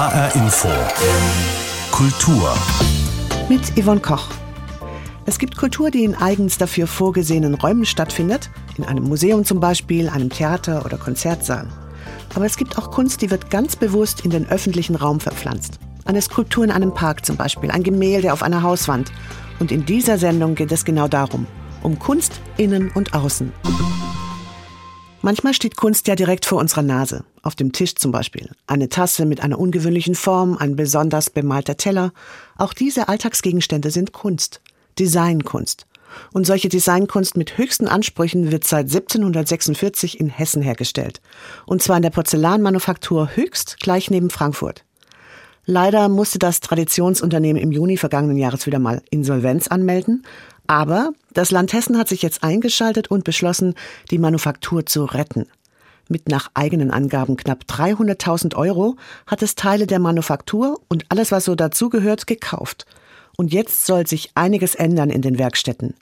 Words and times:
HR 0.00 0.34
Info. 0.34 0.68
Kultur. 1.90 2.54
Mit 3.50 3.60
Yvonne 3.78 4.00
Koch. 4.00 4.28
Es 5.26 5.38
gibt 5.38 5.58
Kultur, 5.58 5.90
die 5.90 6.04
in 6.04 6.14
eigens 6.14 6.56
dafür 6.56 6.86
vorgesehenen 6.86 7.52
Räumen 7.52 7.84
stattfindet, 7.84 8.48
in 8.78 8.84
einem 8.84 9.04
Museum 9.04 9.44
zum 9.44 9.60
Beispiel, 9.60 10.08
einem 10.08 10.30
Theater 10.30 10.86
oder 10.86 10.96
Konzertsaal. 10.96 11.68
Aber 12.34 12.46
es 12.46 12.56
gibt 12.56 12.78
auch 12.78 12.90
Kunst, 12.90 13.20
die 13.20 13.30
wird 13.30 13.50
ganz 13.50 13.76
bewusst 13.76 14.24
in 14.24 14.30
den 14.30 14.48
öffentlichen 14.48 14.96
Raum 14.96 15.20
verpflanzt. 15.20 15.78
Eine 16.06 16.22
Skulptur 16.22 16.64
in 16.64 16.70
einem 16.70 16.94
Park 16.94 17.26
zum 17.26 17.36
Beispiel, 17.36 17.70
ein 17.70 17.82
Gemälde 17.82 18.32
auf 18.32 18.42
einer 18.42 18.62
Hauswand. 18.62 19.12
Und 19.58 19.70
in 19.70 19.84
dieser 19.84 20.16
Sendung 20.16 20.54
geht 20.54 20.72
es 20.72 20.86
genau 20.86 21.08
darum. 21.08 21.46
Um 21.82 21.98
Kunst 21.98 22.40
innen 22.56 22.90
und 22.94 23.12
außen. 23.12 23.52
Manchmal 25.22 25.52
steht 25.52 25.76
Kunst 25.76 26.08
ja 26.08 26.14
direkt 26.14 26.46
vor 26.46 26.58
unserer 26.58 26.82
Nase, 26.82 27.24
auf 27.42 27.54
dem 27.54 27.72
Tisch 27.72 27.94
zum 27.94 28.10
Beispiel. 28.10 28.48
Eine 28.66 28.88
Tasse 28.88 29.26
mit 29.26 29.42
einer 29.42 29.58
ungewöhnlichen 29.58 30.14
Form, 30.14 30.56
ein 30.56 30.76
besonders 30.76 31.28
bemalter 31.28 31.76
Teller. 31.76 32.12
Auch 32.56 32.72
diese 32.72 33.08
Alltagsgegenstände 33.08 33.90
sind 33.90 34.12
Kunst, 34.12 34.62
Designkunst. 34.98 35.86
Und 36.32 36.46
solche 36.46 36.70
Designkunst 36.70 37.36
mit 37.36 37.58
höchsten 37.58 37.86
Ansprüchen 37.86 38.50
wird 38.50 38.64
seit 38.64 38.86
1746 38.86 40.18
in 40.18 40.30
Hessen 40.30 40.62
hergestellt. 40.62 41.20
Und 41.66 41.82
zwar 41.82 41.96
in 41.96 42.02
der 42.02 42.10
Porzellanmanufaktur 42.10 43.30
Höchst, 43.34 43.76
gleich 43.78 44.10
neben 44.10 44.30
Frankfurt. 44.30 44.84
Leider 45.70 46.08
musste 46.08 46.40
das 46.40 46.58
Traditionsunternehmen 46.58 47.62
im 47.62 47.70
Juni 47.70 47.96
vergangenen 47.96 48.36
Jahres 48.36 48.66
wieder 48.66 48.80
mal 48.80 49.02
Insolvenz 49.08 49.68
anmelden. 49.68 50.24
Aber 50.66 51.12
das 51.32 51.52
Land 51.52 51.72
Hessen 51.72 51.96
hat 51.96 52.08
sich 52.08 52.22
jetzt 52.22 52.42
eingeschaltet 52.42 53.08
und 53.08 53.22
beschlossen, 53.22 53.74
die 54.10 54.18
Manufaktur 54.18 54.84
zu 54.84 55.04
retten. 55.04 55.46
Mit 56.08 56.28
nach 56.28 56.50
eigenen 56.54 56.90
Angaben 56.90 57.36
knapp 57.36 57.66
300.000 57.68 58.56
Euro 58.56 58.96
hat 59.28 59.42
es 59.42 59.54
Teile 59.54 59.86
der 59.86 60.00
Manufaktur 60.00 60.80
und 60.88 61.04
alles, 61.08 61.30
was 61.30 61.44
so 61.44 61.54
dazugehört, 61.54 62.26
gekauft. 62.26 62.84
Und 63.36 63.52
jetzt 63.52 63.86
soll 63.86 64.08
sich 64.08 64.32
einiges 64.34 64.74
ändern 64.74 65.10
in 65.10 65.22
den 65.22 65.38
Werkstätten. 65.38 65.94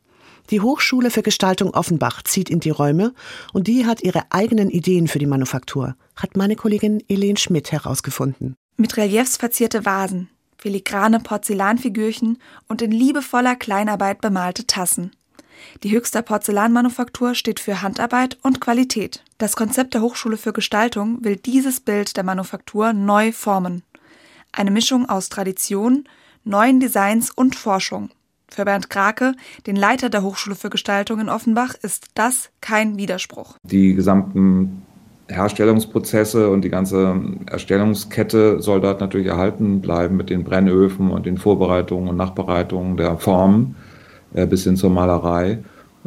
Die 0.48 0.62
Hochschule 0.62 1.10
für 1.10 1.20
Gestaltung 1.20 1.74
Offenbach 1.74 2.22
zieht 2.22 2.48
in 2.48 2.60
die 2.60 2.70
Räume 2.70 3.12
und 3.52 3.66
die 3.66 3.84
hat 3.84 4.00
ihre 4.00 4.22
eigenen 4.30 4.70
Ideen 4.70 5.08
für 5.08 5.18
die 5.18 5.26
Manufaktur, 5.26 5.94
hat 6.16 6.38
meine 6.38 6.56
Kollegin 6.56 7.02
Elen 7.06 7.36
Schmidt 7.36 7.70
herausgefunden. 7.70 8.56
Mit 8.80 8.96
Reliefs 8.96 9.36
verzierte 9.36 9.84
Vasen, 9.84 10.28
filigrane 10.56 11.18
Porzellanfigürchen 11.18 12.38
und 12.68 12.80
in 12.80 12.92
liebevoller 12.92 13.56
Kleinarbeit 13.56 14.20
bemalte 14.20 14.68
Tassen. 14.68 15.10
Die 15.82 15.90
höchste 15.90 16.22
Porzellanmanufaktur 16.22 17.34
steht 17.34 17.58
für 17.58 17.82
Handarbeit 17.82 18.38
und 18.42 18.60
Qualität. 18.60 19.24
Das 19.36 19.56
Konzept 19.56 19.94
der 19.94 20.02
Hochschule 20.02 20.36
für 20.36 20.52
Gestaltung 20.52 21.24
will 21.24 21.34
dieses 21.34 21.80
Bild 21.80 22.16
der 22.16 22.22
Manufaktur 22.22 22.92
neu 22.92 23.32
formen. 23.32 23.82
Eine 24.52 24.70
Mischung 24.70 25.08
aus 25.08 25.28
Tradition, 25.28 26.04
neuen 26.44 26.78
Designs 26.78 27.32
und 27.32 27.56
Forschung. 27.56 28.10
Für 28.48 28.64
Bernd 28.64 28.90
Krake, 28.90 29.34
den 29.66 29.74
Leiter 29.74 30.08
der 30.08 30.22
Hochschule 30.22 30.54
für 30.54 30.70
Gestaltung 30.70 31.18
in 31.18 31.28
Offenbach, 31.28 31.74
ist 31.82 32.06
das 32.14 32.50
kein 32.60 32.96
Widerspruch. 32.96 33.56
Die 33.64 33.94
gesamten 33.94 34.86
Herstellungsprozesse 35.28 36.48
und 36.48 36.62
die 36.62 36.70
ganze 36.70 37.20
Erstellungskette 37.46 38.60
soll 38.60 38.80
dort 38.80 39.00
natürlich 39.00 39.26
erhalten 39.26 39.80
bleiben 39.80 40.16
mit 40.16 40.30
den 40.30 40.44
Brennöfen 40.44 41.10
und 41.10 41.26
den 41.26 41.38
Vorbereitungen 41.38 42.08
und 42.08 42.16
Nachbereitungen 42.16 42.96
der 42.96 43.18
Formen 43.18 43.76
äh, 44.32 44.46
bis 44.46 44.64
hin 44.64 44.76
zur 44.76 44.90
Malerei. 44.90 45.58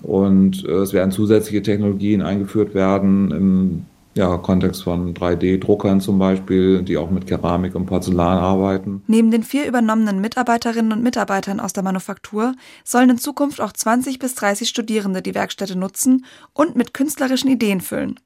Und 0.02 0.66
äh, 0.66 0.72
es 0.72 0.94
werden 0.94 1.12
zusätzliche 1.12 1.62
Technologien 1.62 2.22
eingeführt 2.22 2.74
werden 2.74 3.32
im 3.32 3.86
ja, 4.14 4.38
Kontext 4.38 4.84
von 4.84 5.14
3D-Druckern 5.14 6.02
zum 6.02 6.20
Beispiel, 6.20 6.82
die 6.82 6.98
auch 6.98 7.10
mit 7.10 7.28
Keramik 7.28 7.76
und 7.76 7.86
Porzellan 7.86 8.40
arbeiten. 8.40 9.04
Neben 9.08 9.32
den 9.32 9.44
vier 9.44 9.66
übernommenen 9.68 10.20
Mitarbeiterinnen 10.20 10.92
und 10.92 11.04
Mitarbeitern 11.04 11.60
aus 11.60 11.72
der 11.72 11.84
Manufaktur 11.84 12.54
sollen 12.84 13.12
in 13.12 13.18
Zukunft 13.18 13.62
auch 13.62 13.72
20 13.72 14.20
bis 14.20 14.36
30 14.36 14.68
Studierende 14.68 15.22
die 15.22 15.36
Werkstätte 15.36 15.78
nutzen 15.78 16.26
und 16.54 16.76
mit 16.76 16.94
künstlerischen 16.94 17.50
Ideen 17.50 17.80
füllen 17.80 18.20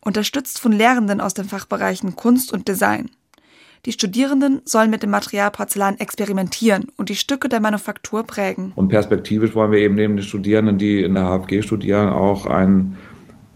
unterstützt 0.00 0.60
von 0.60 0.72
Lehrenden 0.72 1.20
aus 1.20 1.34
den 1.34 1.44
Fachbereichen 1.46 2.16
Kunst 2.16 2.52
und 2.52 2.68
Design. 2.68 3.10
Die 3.86 3.92
Studierenden 3.92 4.60
sollen 4.64 4.90
mit 4.90 5.02
dem 5.02 5.10
Material 5.10 5.50
Porzellan 5.50 5.98
experimentieren 5.98 6.88
und 6.96 7.08
die 7.08 7.14
Stücke 7.14 7.48
der 7.48 7.60
Manufaktur 7.60 8.24
prägen. 8.24 8.72
Und 8.74 8.88
perspektivisch 8.88 9.54
wollen 9.54 9.72
wir 9.72 9.78
eben 9.78 9.94
neben 9.94 10.16
den 10.16 10.24
Studierenden, 10.24 10.78
die 10.78 11.02
in 11.02 11.14
der 11.14 11.24
HFG 11.24 11.62
studieren, 11.62 12.08
auch 12.08 12.46
ein 12.46 12.96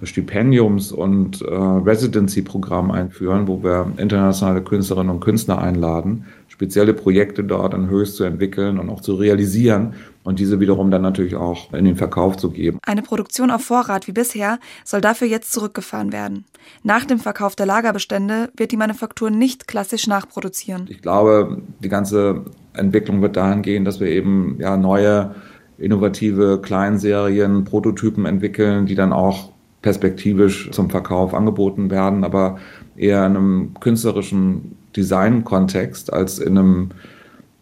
Stipendiums- 0.04 0.92
und 0.92 1.42
äh, 1.42 1.54
Residency-Programm 1.54 2.90
einführen, 2.90 3.46
wo 3.46 3.62
wir 3.62 3.92
internationale 3.96 4.62
Künstlerinnen 4.62 5.10
und 5.10 5.20
Künstler 5.20 5.58
einladen, 5.58 6.24
spezielle 6.62 6.94
Projekte 6.94 7.42
dort 7.42 7.74
an 7.74 7.90
Höchst 7.90 8.14
zu 8.14 8.22
entwickeln 8.22 8.78
und 8.78 8.88
auch 8.88 9.00
zu 9.00 9.16
realisieren 9.16 9.94
und 10.22 10.38
diese 10.38 10.60
wiederum 10.60 10.92
dann 10.92 11.02
natürlich 11.02 11.34
auch 11.34 11.72
in 11.72 11.84
den 11.84 11.96
Verkauf 11.96 12.36
zu 12.36 12.52
geben. 12.52 12.78
Eine 12.86 13.02
Produktion 13.02 13.50
auf 13.50 13.64
Vorrat 13.64 14.06
wie 14.06 14.12
bisher 14.12 14.60
soll 14.84 15.00
dafür 15.00 15.26
jetzt 15.26 15.50
zurückgefahren 15.50 16.12
werden. 16.12 16.44
Nach 16.84 17.04
dem 17.04 17.18
Verkauf 17.18 17.56
der 17.56 17.66
Lagerbestände 17.66 18.50
wird 18.56 18.70
die 18.70 18.76
Manufaktur 18.76 19.28
nicht 19.28 19.66
klassisch 19.66 20.06
nachproduzieren. 20.06 20.86
Ich 20.88 21.02
glaube, 21.02 21.62
die 21.82 21.88
ganze 21.88 22.44
Entwicklung 22.74 23.22
wird 23.22 23.36
dahin 23.36 23.62
gehen, 23.62 23.84
dass 23.84 23.98
wir 23.98 24.06
eben 24.06 24.56
ja 24.60 24.76
neue 24.76 25.34
innovative 25.78 26.60
Kleinserien, 26.62 27.64
Prototypen 27.64 28.24
entwickeln, 28.24 28.86
die 28.86 28.94
dann 28.94 29.12
auch 29.12 29.50
perspektivisch 29.80 30.70
zum 30.70 30.90
Verkauf 30.90 31.34
angeboten 31.34 31.90
werden, 31.90 32.22
aber 32.22 32.58
eher 32.94 33.26
in 33.26 33.36
einem 33.36 33.74
künstlerischen 33.80 34.76
Design-Kontext 34.96 36.12
als 36.12 36.38
in 36.38 36.58
einem 36.58 36.90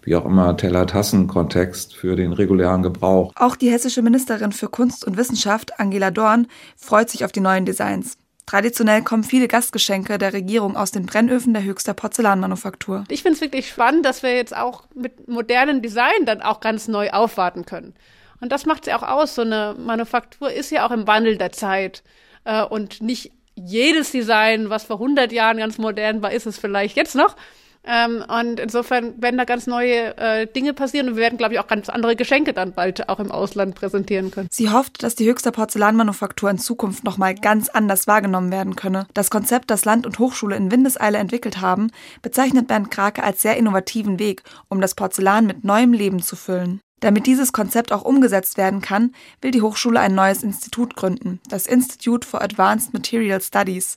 wie 0.03 0.17
auch 0.17 0.25
immer 0.25 0.57
Teller-Tassen-Kontext 0.57 1.95
für 1.95 2.17
den 2.17 2.33
regulären 2.33 2.83
Gebrauch. 2.83 3.33
Auch 3.37 3.57
die 3.57 3.71
hessische 3.71 4.03
Ministerin 4.03 4.53
für 4.53 4.69
Kunst 4.69 5.07
und 5.07 5.17
Wissenschaft, 5.17 5.79
Angela 5.79 6.11
Dorn, 6.11 6.47
freut 6.77 7.11
sich 7.11 7.25
auf 7.25 7.33
die 7.33 7.41
neuen 7.41 7.67
Designs. 7.67 8.17
Traditionell 8.47 9.03
kommen 9.03 9.23
viele 9.23 9.47
Gastgeschenke 9.47 10.19
der 10.19 10.33
Regierung 10.33 10.77
aus 10.77 10.91
den 10.91 11.07
Brennöfen 11.07 11.53
der 11.53 11.63
höchster 11.63 11.95
Porzellanmanufaktur. 11.95 13.05
Ich 13.09 13.23
finde 13.23 13.37
es 13.37 13.41
wirklich 13.41 13.69
spannend, 13.69 14.05
dass 14.05 14.23
wir 14.23 14.35
jetzt 14.35 14.57
auch 14.57 14.85
mit 14.95 15.29
modernen 15.29 15.83
Design 15.83 16.25
dann 16.27 16.43
auch 16.43 16.61
ganz 16.61 16.89
neu 16.89 17.11
aufwarten 17.11 17.65
können. 17.65 17.95
Und 18.41 18.51
das 18.51 18.67
macht 18.67 18.83
es 18.83 18.87
ja 18.89 18.99
auch 18.99 19.07
aus. 19.07 19.35
So 19.35 19.43
eine 19.43 19.77
Manufaktur 19.79 20.51
ist 20.51 20.71
ja 20.71 20.87
auch 20.87 20.91
im 20.91 21.07
Wandel 21.07 21.37
der 21.37 21.53
Zeit. 21.53 22.03
Äh, 22.45 22.65
und 22.65 23.03
nicht 23.03 23.33
jedes 23.65 24.10
Design, 24.12 24.71
was 24.71 24.84
vor 24.84 24.97
100 24.97 25.32
Jahren 25.32 25.59
ganz 25.59 25.78
modern 25.78 26.22
war, 26.22 26.32
ist 26.32 26.47
es 26.47 26.59
vielleicht 26.59 26.97
jetzt 26.97 27.15
noch. 27.15 27.37
Ähm, 27.82 28.22
und 28.28 28.60
insofern 28.60 29.22
werden 29.22 29.38
da 29.38 29.44
ganz 29.44 29.66
neue 29.66 30.16
äh, 30.19 30.47
Dinge 30.47 30.75
passieren 30.75 31.09
und 31.09 31.16
wir 31.16 31.22
werden, 31.22 31.38
glaube 31.38 31.54
ich, 31.54 31.60
auch 31.60 31.66
ganz 31.66 31.88
andere 31.88 32.15
Geschenke 32.15 32.53
dann 32.53 32.72
bald 32.75 33.09
auch 33.09 33.21
im 33.21 33.32
Ausland 33.32 33.75
präsentieren 33.75 34.31
können. 34.31 34.48
Sie 34.50 34.69
hofft, 34.69 35.03
dass 35.03 35.15
die 35.15 35.26
höchste 35.26 35.50
Porzellanmanufaktur 35.50 36.50
in 36.50 36.59
Zukunft 36.59 37.04
nochmal 37.04 37.34
ganz 37.34 37.71
anders 37.71 38.06
wahrgenommen 38.06 38.53
werden 38.53 38.76
könne. 38.76 39.06
Das 39.15 39.31
Konzept, 39.31 39.71
das 39.71 39.87
Land 39.87 40.04
und 40.04 40.19
Hochschule 40.19 40.56
in 40.56 40.71
Windeseile 40.71 41.16
entwickelt 41.16 41.62
haben, 41.62 41.91
bezeichnet 42.21 42.69
Bernd 42.69 42.91
Krake 42.91 43.22
als 43.22 43.41
sehr 43.41 43.56
innovativen 43.56 44.19
Weg, 44.19 44.42
um 44.69 44.82
das 44.82 44.94
Porzellan 44.94 45.47
mit 45.47 45.65
neuem 45.65 45.94
Leben 45.94 46.21
zu 46.21 46.37
füllen. 46.37 46.81
Damit 47.00 47.27
dieses 47.27 47.53
Konzept 47.53 47.93
auch 47.93 48.03
umgesetzt 48.03 48.59
werden 48.59 48.81
kann, 48.81 49.12
will 49.41 49.50
die 49.50 49.62
Hochschule 49.62 49.99
ein 50.00 50.15
neues 50.15 50.43
Institut 50.43 50.97
gründen, 50.97 51.41
das 51.49 51.66
Institute 51.66 52.27
for 52.27 52.43
Advanced 52.43 52.93
Material 52.93 53.41
Studies, 53.41 53.97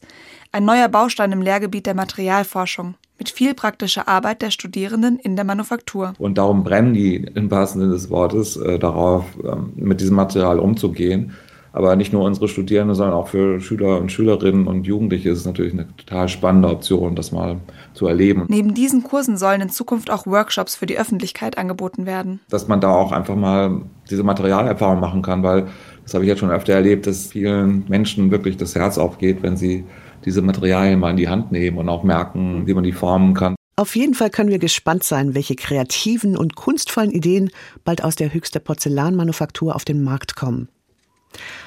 ein 0.51 0.65
neuer 0.65 0.87
Baustein 0.87 1.31
im 1.33 1.41
Lehrgebiet 1.41 1.85
der 1.85 1.95
Materialforschung 1.95 2.95
mit 3.19 3.29
viel 3.29 3.53
praktischer 3.53 4.07
Arbeit 4.07 4.41
der 4.41 4.51
Studierenden 4.51 5.17
in 5.17 5.35
der 5.35 5.45
Manufaktur. 5.45 6.13
Und 6.17 6.37
darum 6.37 6.63
brennen 6.63 6.93
die 6.93 7.15
im 7.15 7.51
wahrsten 7.51 7.81
Sinne 7.81 7.93
des 7.93 8.09
Wortes 8.09 8.57
äh, 8.57 8.79
darauf, 8.79 9.25
ähm, 9.43 9.73
mit 9.75 10.01
diesem 10.01 10.15
Material 10.15 10.59
umzugehen. 10.59 11.33
Aber 11.75 11.95
nicht 11.95 12.13
nur 12.13 12.23
unsere 12.23 12.47
Studierenden, 12.47 12.95
sondern 12.95 13.15
auch 13.15 13.27
für 13.27 13.59
Schüler 13.59 13.99
und 13.99 14.11
Schülerinnen 14.11 14.67
und 14.67 14.85
Jugendliche 14.85 15.31
ist 15.31 15.39
es 15.39 15.45
natürlich 15.45 15.73
eine 15.73 15.87
total 15.97 16.29
spannende 16.29 16.69
Option, 16.69 17.15
das 17.15 17.31
mal 17.31 17.57
zu 17.95 18.05
erleben. 18.05 18.45
Neben 18.47 18.75
diesen 18.75 19.01
Kursen 19.01 19.37
sollen 19.37 19.59
in 19.59 19.69
Zukunft 19.69 20.11
auch 20.11 20.27
Workshops 20.27 20.75
für 20.75 20.85
die 20.85 20.99
Öffentlichkeit 20.99 21.57
angeboten 21.57 22.05
werden. 22.05 22.41
Dass 22.49 22.67
man 22.67 22.79
da 22.79 22.91
auch 22.91 23.11
einfach 23.11 23.35
mal 23.35 23.81
diese 24.09 24.21
Materialerfahrung 24.21 24.99
machen 24.99 25.23
kann, 25.23 25.41
weil 25.41 25.67
das 26.03 26.13
habe 26.13 26.25
ich 26.25 26.27
jetzt 26.27 26.39
schon 26.39 26.51
öfter 26.51 26.73
erlebt, 26.73 27.07
dass 27.07 27.27
vielen 27.27 27.85
Menschen 27.87 28.29
wirklich 28.29 28.55
das 28.57 28.75
Herz 28.75 28.99
aufgeht, 28.99 29.41
wenn 29.41 29.57
sie 29.57 29.83
diese 30.25 30.43
Materialien 30.43 30.99
mal 30.99 31.09
in 31.09 31.17
die 31.17 31.27
Hand 31.27 31.51
nehmen 31.51 31.79
und 31.79 31.89
auch 31.89 32.03
merken, 32.03 32.67
wie 32.67 32.73
man 32.75 32.83
die 32.83 32.91
formen 32.91 33.33
kann. 33.33 33.55
Auf 33.75 33.95
jeden 33.95 34.13
Fall 34.13 34.29
können 34.29 34.51
wir 34.51 34.59
gespannt 34.59 35.03
sein, 35.03 35.33
welche 35.33 35.55
kreativen 35.55 36.37
und 36.37 36.55
kunstvollen 36.55 37.09
Ideen 37.09 37.49
bald 37.83 38.03
aus 38.03 38.15
der 38.15 38.31
höchsten 38.31 38.63
Porzellanmanufaktur 38.63 39.75
auf 39.75 39.83
den 39.83 40.03
Markt 40.03 40.35
kommen. 40.35 40.69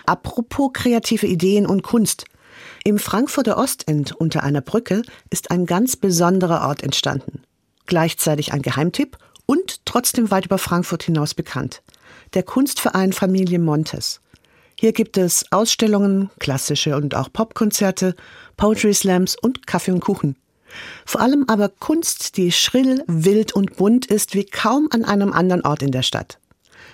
Apropos 0.06 0.70
kreative 0.72 1.26
Ideen 1.26 1.66
und 1.66 1.82
Kunst. 1.82 2.24
Im 2.84 2.98
Frankfurter 2.98 3.58
Ostend 3.58 4.12
unter 4.12 4.42
einer 4.42 4.60
Brücke 4.60 5.02
ist 5.30 5.50
ein 5.50 5.66
ganz 5.66 5.96
besonderer 5.96 6.68
Ort 6.68 6.82
entstanden. 6.82 7.42
Gleichzeitig 7.86 8.52
ein 8.52 8.62
Geheimtipp 8.62 9.18
und 9.46 9.84
trotzdem 9.84 10.30
weit 10.30 10.46
über 10.46 10.58
Frankfurt 10.58 11.02
hinaus 11.02 11.34
bekannt. 11.34 11.82
Der 12.34 12.42
Kunstverein 12.42 13.12
Familie 13.12 13.58
Montes. 13.58 14.20
Hier 14.78 14.92
gibt 14.92 15.16
es 15.16 15.50
Ausstellungen, 15.52 16.30
klassische 16.38 16.96
und 16.96 17.14
auch 17.14 17.32
Popkonzerte, 17.32 18.14
Poetry 18.56 18.92
Slams 18.92 19.36
und 19.40 19.66
Kaffee 19.66 19.92
und 19.92 20.00
Kuchen. 20.00 20.36
Vor 21.06 21.22
allem 21.22 21.44
aber 21.48 21.68
Kunst, 21.68 22.36
die 22.36 22.52
schrill, 22.52 23.02
wild 23.06 23.54
und 23.54 23.76
bunt 23.76 24.06
ist 24.06 24.34
wie 24.34 24.44
kaum 24.44 24.88
an 24.90 25.04
einem 25.04 25.32
anderen 25.32 25.62
Ort 25.62 25.82
in 25.82 25.92
der 25.92 26.02
Stadt. 26.02 26.38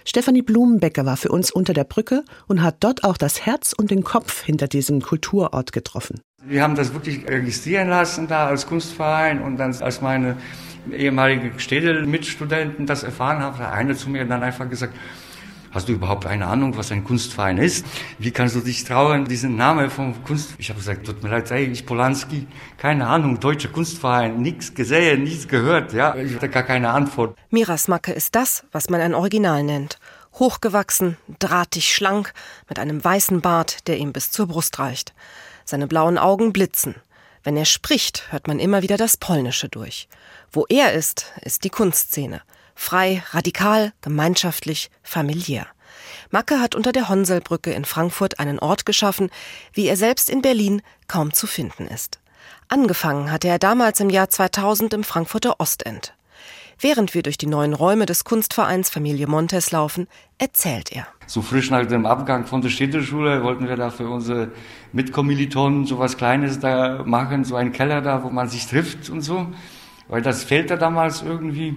Stefanie 0.04 0.43
Blumenbecker 0.43 1.06
war 1.06 1.16
für 1.16 1.31
uns 1.31 1.50
unter 1.50 1.72
der 1.72 1.84
Brücke 1.84 2.25
und 2.49 2.62
hat 2.62 2.76
dort 2.81 3.04
auch 3.04 3.16
das 3.16 3.46
Herz 3.46 3.72
und 3.72 3.90
den 3.90 4.04
Kopf 4.04 4.43
hinter 4.43 4.69
diesem 4.69 5.00
Kulturort 5.00 5.72
getroffen. 5.72 6.20
Wir 6.44 6.62
haben 6.62 6.75
das 6.75 6.93
wirklich 6.93 7.28
registrieren 7.28 7.88
lassen 7.88 8.26
da 8.26 8.46
als 8.46 8.66
Kunstverein 8.66 9.40
und 9.40 9.58
dann 9.58 9.75
als 9.81 10.00
meine 10.00 10.37
ehemalige 10.90 11.58
Städel-Mitstudenten 11.58 12.87
das 12.87 13.04
erfahren 13.04 13.38
haben, 13.38 13.58
hat 13.58 13.72
einer 13.72 13.94
zu 13.94 14.10
mir 14.10 14.25
dann 14.25 14.43
einfach 14.43 14.69
gesagt, 14.69 14.94
Hast 15.72 15.88
du 15.88 15.94
überhaupt 15.94 16.26
eine 16.26 16.46
Ahnung, 16.46 16.76
was 16.76 16.92
ein 16.92 17.02
Kunstverein 17.02 17.56
ist? 17.56 17.86
Wie 18.19 18.30
kannst 18.30 18.54
du 18.54 18.60
dich 18.60 18.84
trauen, 18.84 19.24
diesen 19.24 19.56
Namen 19.56 19.90
vom 19.90 20.22
Kunst... 20.22 20.54
Ich 20.58 20.69
habe 20.69 20.78
gesagt, 20.78 21.06
tut 21.06 21.22
mir 21.22 21.30
leid, 21.30 21.50
ey, 21.50 21.64
ich 21.64 21.86
Polanski, 21.86 22.46
keine 22.76 23.06
Ahnung, 23.06 23.40
deutscher 23.40 23.70
Kunstverein, 23.70 24.36
nichts 24.42 24.74
gesehen, 24.74 25.22
nichts 25.22 25.48
gehört, 25.48 25.94
ja. 25.94 26.14
Ich 26.14 26.34
hatte 26.34 26.50
gar 26.50 26.64
keine 26.64 26.90
Antwort. 26.90 27.38
Miras 27.48 27.88
Macke 27.88 28.12
ist 28.12 28.34
das, 28.34 28.64
was 28.70 28.90
man 28.90 29.00
ein 29.00 29.14
Original 29.14 29.62
nennt. 29.62 29.98
Hochgewachsen, 30.34 31.16
drahtig 31.38 31.94
schlank, 31.94 32.34
mit 32.69 32.78
einem 32.78 33.02
weißen 33.02 33.40
Bart, 33.40 33.88
der 33.88 33.96
ihm 33.96 34.12
bis 34.12 34.30
zur 34.30 34.48
Brust 34.48 34.78
reicht. 34.78 35.14
Seine 35.64 35.86
blauen 35.86 36.19
Augen 36.19 36.52
blitzen. 36.52 36.96
Wenn 37.44 37.56
er 37.56 37.64
spricht, 37.64 38.30
hört 38.30 38.46
man 38.46 38.58
immer 38.58 38.82
wieder 38.82 38.98
das 38.98 39.16
Polnische 39.16 39.70
durch. 39.70 40.06
Wo 40.52 40.66
er 40.69 40.92
ist, 40.92 41.32
ist 41.40 41.64
die 41.64 41.70
Kunstszene. 41.70 42.42
Frei, 42.74 43.22
radikal, 43.30 43.92
gemeinschaftlich, 44.00 44.90
familiär. 45.02 45.66
Macke 46.30 46.60
hat 46.60 46.74
unter 46.74 46.92
der 46.92 47.08
Honselbrücke 47.08 47.72
in 47.72 47.84
Frankfurt 47.84 48.38
einen 48.38 48.58
Ort 48.58 48.86
geschaffen, 48.86 49.30
wie 49.72 49.86
er 49.86 49.96
selbst 49.96 50.30
in 50.30 50.42
Berlin 50.42 50.82
kaum 51.06 51.32
zu 51.32 51.46
finden 51.46 51.86
ist. 51.86 52.20
Angefangen 52.69 53.30
hatte 53.30 53.48
er 53.48 53.58
damals 53.58 54.00
im 54.00 54.08
Jahr 54.08 54.30
2000 54.30 54.94
im 54.94 55.04
Frankfurter 55.04 55.60
Ostend. 55.60 56.14
Während 56.80 57.14
wir 57.14 57.22
durch 57.22 57.38
die 57.38 57.46
neuen 57.46 57.74
Räume 57.74 58.06
des 58.06 58.24
Kunstvereins 58.24 58.90
Familie 58.90 59.26
Montes 59.26 59.70
laufen, 59.70 60.08
erzählt 60.38 60.90
er. 60.90 61.06
So 61.26 61.40
frisch 61.40 61.70
nach 61.70 61.86
dem 61.86 62.06
Abgang 62.06 62.46
von 62.46 62.60
der 62.60 62.70
Städteschule 62.70 63.44
wollten 63.44 63.69
wir 63.69 63.76
da 63.76 63.90
für 63.90 64.08
unsere 64.08 64.50
Mitkommilitonen 64.92 65.86
so 65.86 65.98
was 65.98 66.16
Kleines 66.16 66.58
da 66.58 67.04
machen, 67.04 67.44
so 67.44 67.54
einen 67.54 67.72
Keller 67.72 68.00
da, 68.00 68.24
wo 68.24 68.30
man 68.30 68.48
sich 68.48 68.66
trifft 68.66 69.10
und 69.10 69.20
so. 69.20 69.46
Weil 70.08 70.22
das 70.22 70.42
fehlte 70.42 70.76
damals 70.76 71.22
irgendwie. 71.22 71.76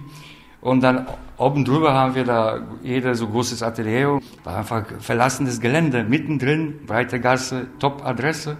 Und 0.66 0.80
dann 0.80 1.06
oben 1.38 1.64
drüber 1.64 1.94
haben 1.94 2.16
wir 2.16 2.24
da 2.24 2.58
jeder 2.82 3.14
so 3.14 3.28
großes 3.28 3.62
Atelier. 3.62 4.20
War 4.42 4.56
einfach 4.56 4.84
verlassenes 4.98 5.60
Gelände, 5.60 6.02
mittendrin, 6.02 6.84
breite 6.86 7.20
Gasse, 7.20 7.68
Top-Adresse, 7.78 8.56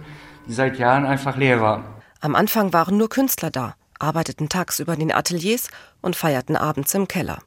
die 0.47 0.53
seit 0.53 0.79
Jahren 0.79 1.05
einfach 1.05 1.35
leer 1.35 1.59
war. 1.59 1.83
Am 2.21 2.33
Anfang 2.33 2.71
waren 2.71 2.95
nur 2.95 3.09
Künstler 3.09 3.51
da, 3.51 3.75
arbeiteten 3.99 4.47
tagsüber 4.47 4.93
in 4.93 4.99
den 4.99 5.11
Ateliers 5.11 5.67
und 6.01 6.15
feierten 6.15 6.55
abends 6.55 6.93
im 6.93 7.09
Keller. 7.09 7.39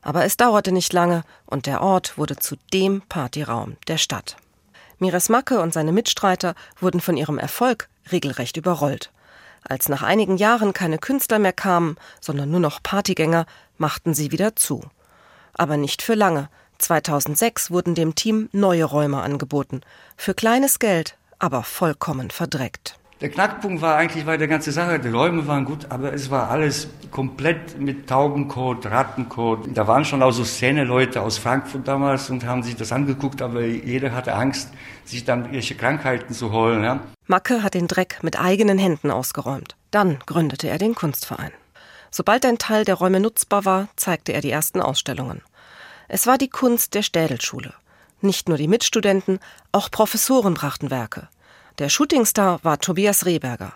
Aber 0.00 0.24
es 0.24 0.38
dauerte 0.38 0.72
nicht 0.72 0.94
lange 0.94 1.22
und 1.44 1.66
der 1.66 1.82
Ort 1.82 2.16
wurde 2.16 2.36
zu 2.36 2.56
dem 2.72 3.02
Partyraum 3.10 3.76
der 3.88 3.98
Stadt. 3.98 4.38
Mires 4.98 5.28
Macke 5.28 5.60
und 5.60 5.74
seine 5.74 5.92
Mitstreiter 5.92 6.54
wurden 6.80 7.02
von 7.02 7.18
ihrem 7.18 7.36
Erfolg 7.36 7.90
regelrecht 8.10 8.56
überrollt. 8.56 9.10
Als 9.62 9.88
nach 9.88 10.02
einigen 10.02 10.36
Jahren 10.36 10.72
keine 10.72 10.98
Künstler 10.98 11.38
mehr 11.38 11.52
kamen, 11.52 11.96
sondern 12.20 12.50
nur 12.50 12.60
noch 12.60 12.82
Partygänger, 12.82 13.46
machten 13.76 14.14
sie 14.14 14.32
wieder 14.32 14.56
zu. 14.56 14.82
Aber 15.54 15.76
nicht 15.76 16.02
für 16.02 16.14
lange. 16.14 16.48
2006 16.78 17.70
wurden 17.70 17.94
dem 17.94 18.14
Team 18.14 18.48
neue 18.52 18.84
Räume 18.84 19.20
angeboten. 19.20 19.80
Für 20.16 20.34
kleines 20.34 20.78
Geld, 20.78 21.16
aber 21.38 21.62
vollkommen 21.64 22.30
verdreckt. 22.30 22.98
Der 23.20 23.30
Knackpunkt 23.30 23.82
war 23.82 23.96
eigentlich 23.96 24.26
bei 24.26 24.36
der 24.36 24.46
ganzen 24.46 24.72
Sache, 24.72 25.00
die 25.00 25.08
Räume 25.08 25.44
waren 25.48 25.64
gut, 25.64 25.86
aber 25.88 26.12
es 26.12 26.30
war 26.30 26.50
alles 26.50 26.86
komplett 27.10 27.76
mit 27.80 28.06
Taubenkot, 28.06 28.86
Rattenkot. 28.86 29.76
Da 29.76 29.88
waren 29.88 30.04
schon 30.04 30.22
auch 30.22 30.30
so 30.30 30.44
Szene-Leute 30.44 31.20
aus 31.20 31.36
Frankfurt 31.36 31.88
damals 31.88 32.30
und 32.30 32.46
haben 32.46 32.62
sich 32.62 32.76
das 32.76 32.92
angeguckt, 32.92 33.42
aber 33.42 33.62
jeder 33.62 34.12
hatte 34.12 34.34
Angst, 34.34 34.70
sich 35.04 35.24
dann 35.24 35.40
irgendwelche 35.40 35.74
Krankheiten 35.74 36.32
zu 36.32 36.52
holen. 36.52 36.84
Ja. 36.84 37.00
Macke 37.26 37.64
hat 37.64 37.74
den 37.74 37.88
Dreck 37.88 38.20
mit 38.22 38.38
eigenen 38.38 38.78
Händen 38.78 39.10
ausgeräumt. 39.10 39.74
Dann 39.90 40.20
gründete 40.24 40.68
er 40.68 40.78
den 40.78 40.94
Kunstverein. 40.94 41.50
Sobald 42.12 42.46
ein 42.46 42.58
Teil 42.58 42.84
der 42.84 42.94
Räume 42.94 43.18
nutzbar 43.18 43.64
war, 43.64 43.88
zeigte 43.96 44.32
er 44.32 44.42
die 44.42 44.52
ersten 44.52 44.80
Ausstellungen. 44.80 45.42
Es 46.06 46.28
war 46.28 46.38
die 46.38 46.50
Kunst 46.50 46.94
der 46.94 47.02
Städelschule. 47.02 47.74
Nicht 48.20 48.48
nur 48.48 48.58
die 48.58 48.68
Mitstudenten, 48.68 49.40
auch 49.72 49.90
Professoren 49.90 50.54
brachten 50.54 50.92
Werke. 50.92 51.28
Der 51.78 51.88
Shootingstar 51.88 52.58
war 52.64 52.80
Tobias 52.80 53.24
Rehberger. 53.24 53.72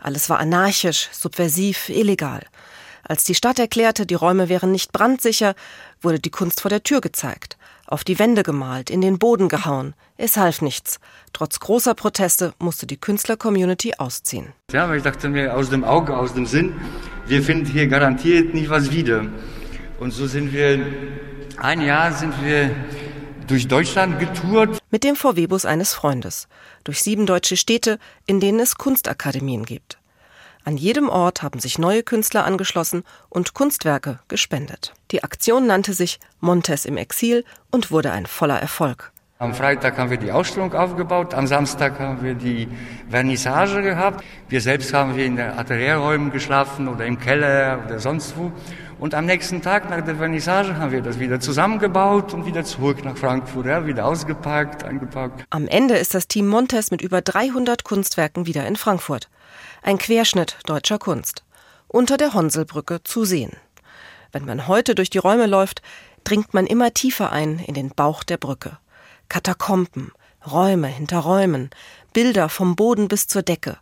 Alles 0.00 0.28
war 0.28 0.40
anarchisch, 0.40 1.08
subversiv, 1.12 1.88
illegal. 1.88 2.42
Als 3.04 3.22
die 3.22 3.36
Stadt 3.36 3.60
erklärte, 3.60 4.06
die 4.06 4.16
Räume 4.16 4.48
wären 4.48 4.72
nicht 4.72 4.90
brandsicher, 4.90 5.54
wurde 6.00 6.18
die 6.18 6.30
Kunst 6.30 6.62
vor 6.62 6.68
der 6.68 6.82
Tür 6.82 7.00
gezeigt, 7.00 7.56
auf 7.86 8.02
die 8.02 8.18
Wände 8.18 8.42
gemalt, 8.42 8.90
in 8.90 9.00
den 9.00 9.20
Boden 9.20 9.48
gehauen. 9.48 9.94
Es 10.16 10.36
half 10.36 10.62
nichts. 10.62 10.98
Trotz 11.32 11.60
großer 11.60 11.94
Proteste 11.94 12.54
musste 12.58 12.88
die 12.88 12.96
Künstler-Community 12.96 13.94
ausziehen. 13.98 14.52
Ja, 14.72 14.84
aber 14.84 14.96
ich 14.96 15.04
dachte 15.04 15.28
mir, 15.28 15.54
aus 15.54 15.70
dem 15.70 15.84
Auge, 15.84 16.16
aus 16.16 16.34
dem 16.34 16.46
Sinn, 16.46 16.74
wir 17.26 17.40
finden 17.42 17.66
hier 17.66 17.86
garantiert 17.86 18.52
nicht 18.52 18.68
was 18.68 18.90
wieder. 18.90 19.26
Und 20.00 20.10
so 20.10 20.26
sind 20.26 20.52
wir, 20.52 20.84
ein 21.58 21.80
Jahr 21.80 22.12
sind 22.12 22.34
wir 22.42 22.74
durch 23.46 23.68
Deutschland 23.68 24.18
getourt. 24.18 24.78
Mit 24.90 25.04
dem 25.04 25.16
VW-Bus 25.16 25.64
eines 25.64 25.94
Freundes. 25.94 26.48
Durch 26.84 27.02
sieben 27.02 27.26
deutsche 27.26 27.56
Städte, 27.56 27.98
in 28.26 28.40
denen 28.40 28.60
es 28.60 28.76
Kunstakademien 28.76 29.64
gibt. 29.64 29.98
An 30.64 30.78
jedem 30.78 31.10
Ort 31.10 31.42
haben 31.42 31.60
sich 31.60 31.78
neue 31.78 32.02
Künstler 32.02 32.44
angeschlossen 32.44 33.04
und 33.28 33.52
Kunstwerke 33.52 34.20
gespendet. 34.28 34.94
Die 35.10 35.22
Aktion 35.22 35.66
nannte 35.66 35.92
sich 35.92 36.20
Montes 36.40 36.86
im 36.86 36.96
Exil 36.96 37.44
und 37.70 37.90
wurde 37.90 38.12
ein 38.12 38.24
voller 38.24 38.58
Erfolg. 38.58 39.12
Am 39.40 39.52
Freitag 39.52 39.98
haben 39.98 40.10
wir 40.10 40.16
die 40.16 40.32
Ausstellung 40.32 40.72
aufgebaut, 40.72 41.34
am 41.34 41.46
Samstag 41.46 41.98
haben 41.98 42.22
wir 42.22 42.34
die 42.34 42.66
Vernissage 43.10 43.82
gehabt. 43.82 44.24
Wir 44.48 44.60
selbst 44.62 44.94
haben 44.94 45.16
wir 45.16 45.26
in 45.26 45.36
den 45.36 45.50
Atelierräumen 45.50 46.30
geschlafen 46.30 46.88
oder 46.88 47.04
im 47.04 47.18
Keller 47.18 47.82
oder 47.84 47.98
sonst 47.98 48.36
wo. 48.38 48.52
Und 48.98 49.14
am 49.14 49.26
nächsten 49.26 49.60
Tag 49.60 49.90
nach 49.90 50.02
der 50.02 50.16
Vernissage 50.16 50.76
haben 50.76 50.92
wir 50.92 51.02
das 51.02 51.18
wieder 51.18 51.40
zusammengebaut 51.40 52.32
und 52.32 52.46
wieder 52.46 52.64
zurück 52.64 53.04
nach 53.04 53.16
Frankfurt, 53.16 53.66
ja, 53.66 53.86
wieder 53.86 54.06
ausgepackt, 54.06 54.84
eingepackt. 54.84 55.44
Am 55.50 55.66
Ende 55.66 55.96
ist 55.96 56.14
das 56.14 56.28
Team 56.28 56.46
Montes 56.46 56.90
mit 56.90 57.02
über 57.02 57.20
300 57.20 57.84
Kunstwerken 57.84 58.46
wieder 58.46 58.66
in 58.66 58.76
Frankfurt. 58.76 59.28
Ein 59.82 59.98
Querschnitt 59.98 60.58
deutscher 60.66 60.98
Kunst. 60.98 61.44
Unter 61.88 62.16
der 62.16 62.34
Honselbrücke 62.34 63.02
zu 63.02 63.24
sehen. 63.24 63.52
Wenn 64.32 64.44
man 64.44 64.68
heute 64.68 64.94
durch 64.94 65.10
die 65.10 65.18
Räume 65.18 65.46
läuft, 65.46 65.82
dringt 66.24 66.54
man 66.54 66.66
immer 66.66 66.94
tiefer 66.94 67.30
ein 67.30 67.58
in 67.58 67.74
den 67.74 67.90
Bauch 67.90 68.24
der 68.24 68.36
Brücke. 68.36 68.78
Katakomben, 69.28 70.12
Räume 70.50 70.88
hinter 70.88 71.20
Räumen, 71.20 71.70
Bilder 72.12 72.48
vom 72.48 72.76
Boden 72.76 73.08
bis 73.08 73.26
zur 73.26 73.42
Decke, 73.42 73.78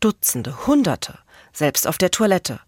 Dutzende, 0.00 0.66
Hunderte, 0.66 1.18
selbst 1.52 1.86
auf 1.86 1.98
der 1.98 2.10
Toilette, 2.10 2.60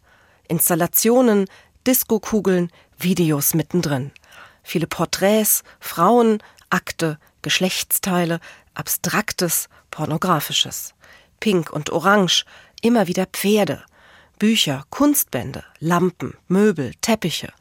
Installationen, 0.48 1.46
Diskokugeln, 1.86 2.70
Videos 2.98 3.54
mittendrin, 3.54 4.10
viele 4.62 4.86
Porträts, 4.86 5.62
Frauen, 5.78 6.42
Akte, 6.68 7.18
Geschlechtsteile, 7.42 8.40
Abstraktes, 8.74 9.68
Pornografisches, 9.90 10.94
Pink 11.38 11.70
und 11.70 11.90
Orange, 11.90 12.44
immer 12.82 13.06
wieder 13.06 13.26
Pferde, 13.26 13.84
Bücher, 14.38 14.84
Kunstbände, 14.90 15.64
Lampen, 15.78 16.34
Möbel, 16.48 16.92
Teppiche, 17.00 17.52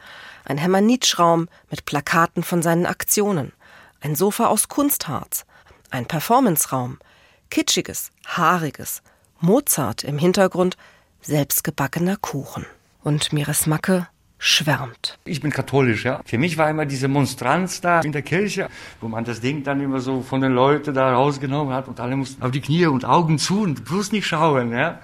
ein 0.43 0.57
Hermanitschraum 0.57 1.47
mit 1.69 1.85
Plakaten 1.85 2.43
von 2.43 2.61
seinen 2.61 2.85
Aktionen, 2.85 3.53
ein 4.01 4.15
Sofa 4.15 4.47
aus 4.47 4.67
Kunstharz, 4.67 5.45
ein 5.91 6.07
Performanceraum, 6.07 6.97
kitschiges, 7.49 8.09
haariges, 8.25 9.03
Mozart 9.39 10.03
im 10.03 10.17
Hintergrund, 10.17 10.77
selbstgebackener 11.21 12.17
Kuchen. 12.17 12.65
Und 13.03 13.31
Mires 13.33 13.67
Macke 13.67 14.07
schwärmt. 14.37 15.17
Ich 15.25 15.41
bin 15.41 15.51
katholisch, 15.51 16.05
ja. 16.05 16.21
Für 16.25 16.37
mich 16.37 16.57
war 16.57 16.69
immer 16.69 16.85
diese 16.85 17.07
Monstranz 17.07 17.81
da 17.81 18.01
in 18.01 18.11
der 18.11 18.21
Kirche, 18.21 18.69
wo 19.01 19.07
man 19.07 19.23
das 19.23 19.41
Ding 19.41 19.63
dann 19.63 19.81
immer 19.81 19.99
so 19.99 20.21
von 20.21 20.41
den 20.41 20.53
Leuten 20.53 20.93
da 20.93 21.13
rausgenommen 21.13 21.73
hat 21.73 21.87
und 21.87 21.99
alle 21.99 22.15
mussten 22.15 22.41
auf 22.43 22.51
die 22.51 22.61
Knie 22.61 22.85
und 22.85 23.05
Augen 23.05 23.39
zu 23.39 23.61
und 23.61 23.85
bloß 23.85 24.11
nicht 24.11 24.27
schauen, 24.27 24.71
ja. 24.71 24.99